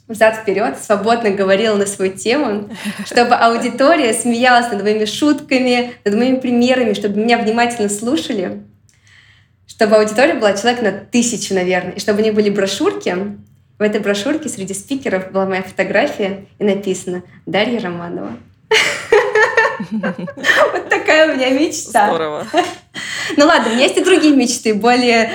[0.09, 2.71] взад-вперед, свободно говорила на свою тему,
[3.07, 8.63] чтобы аудитория смеялась над моими шутками, над моими примерами, чтобы меня внимательно слушали,
[9.67, 13.37] чтобы аудитория была человек на тысячу, наверное, и чтобы у них были брошюрки,
[13.79, 18.33] в этой брошюрке среди спикеров была моя фотография и написано «Дарья Романова».
[20.73, 22.09] Вот такая у меня мечта.
[22.09, 22.47] Здорово.
[23.37, 25.31] Ну ладно, у меня есть и другие мечты, более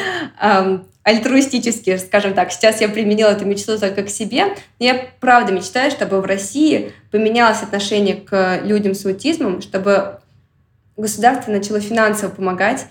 [1.04, 2.52] альтруистические, скажем так.
[2.52, 4.56] Сейчас я применила эту мечту только к себе.
[4.80, 10.20] Я правда мечтаю, чтобы в России поменялось отношение к людям с аутизмом, чтобы
[10.98, 12.88] государство начало финансово помогать.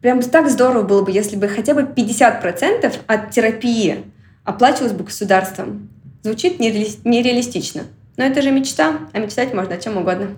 [0.00, 4.04] Прям так здорово было бы, если бы хотя бы 50% от терапии
[4.48, 5.90] оплачивалось бы государством.
[6.22, 6.88] Звучит нереали...
[7.04, 7.84] нереалистично.
[8.16, 10.36] Но это же мечта, а мечтать можно о чем угодно.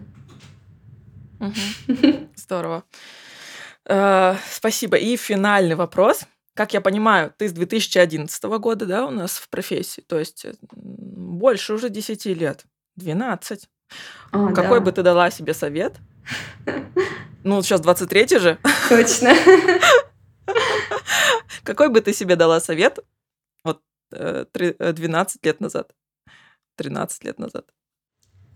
[2.34, 2.84] Здорово.
[3.88, 4.96] Э, спасибо.
[4.96, 6.22] И финальный вопрос.
[6.54, 11.72] Как я понимаю, ты с 2011 года, да, у нас в профессии, то есть больше
[11.72, 12.64] уже 10 лет,
[12.96, 13.68] 12.
[14.32, 14.84] О, Какой да.
[14.84, 15.94] бы ты дала себе совет?
[17.44, 18.58] Ну, сейчас 23 же.
[18.88, 19.34] Точно.
[21.62, 22.98] Какой бы ты себе дала совет
[24.10, 25.94] 12 э, лет назад,
[26.76, 27.66] 13 лет назад?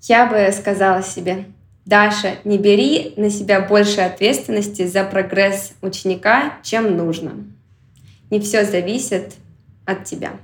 [0.03, 1.47] Я бы сказала себе,
[1.85, 7.45] Даша, не бери на себя больше ответственности за прогресс ученика, чем нужно.
[8.31, 9.35] Не все зависит
[9.85, 10.41] от тебя.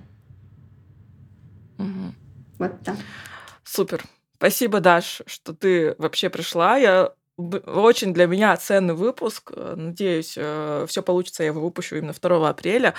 [1.78, 2.14] Угу.
[2.58, 2.96] Вот так.
[3.64, 4.04] Супер.
[4.36, 6.76] Спасибо, Даш, что ты вообще пришла.
[6.76, 9.52] Я очень для меня ценный выпуск.
[9.56, 12.94] Надеюсь, э, все получится, я его выпущу именно 2 апреля.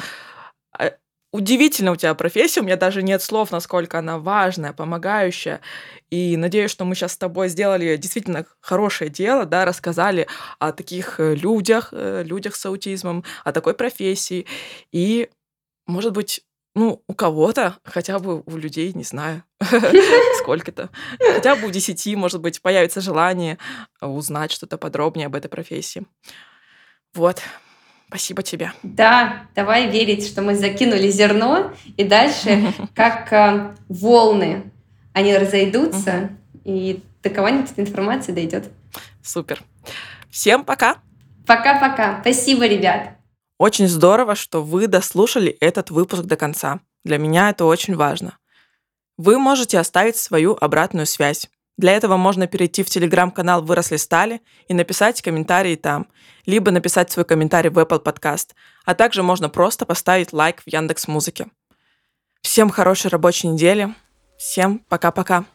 [1.32, 5.62] Удивительно у тебя профессия, у меня даже нет слов, насколько она важная, помогающая.
[6.10, 10.28] И надеюсь, что мы сейчас с тобой сделали действительно хорошее дело, да, рассказали
[10.60, 14.46] о таких э, людях, э, людях с аутизмом, о такой профессии.
[14.92, 15.30] И,
[15.88, 16.42] может быть,
[16.76, 19.44] ну, у кого-то, хотя бы у людей, не знаю,
[20.40, 20.90] сколько-то,
[21.34, 23.58] хотя бы у десяти, может быть, появится желание
[24.02, 26.06] узнать что-то подробнее об этой профессии.
[27.14, 27.42] Вот.
[28.12, 28.74] Спасибо тебе.
[28.84, 34.70] Да, давай верить, что мы закинули зерно, и дальше, как э, волны,
[35.14, 36.30] они разойдутся,
[36.66, 38.70] и до кого-нибудь информация дойдет.
[39.24, 39.64] Супер.
[40.30, 40.98] Всем пока.
[41.48, 42.20] Пока-пока.
[42.20, 43.12] Спасибо, ребят.
[43.58, 46.82] Очень здорово, что вы дослушали этот выпуск до конца.
[47.06, 48.38] Для меня это очень важно.
[49.18, 51.50] Вы можете оставить свою обратную связь.
[51.82, 56.06] Для этого можно перейти в телеграм-канал «Выросли стали» и написать комментарии там,
[56.46, 58.50] либо написать свой комментарий в Apple Podcast,
[58.86, 61.48] а также можно просто поставить лайк в Яндекс Музыке.
[62.44, 63.96] Всем хорошей рабочей недели.
[64.38, 65.46] Всем пока-пока.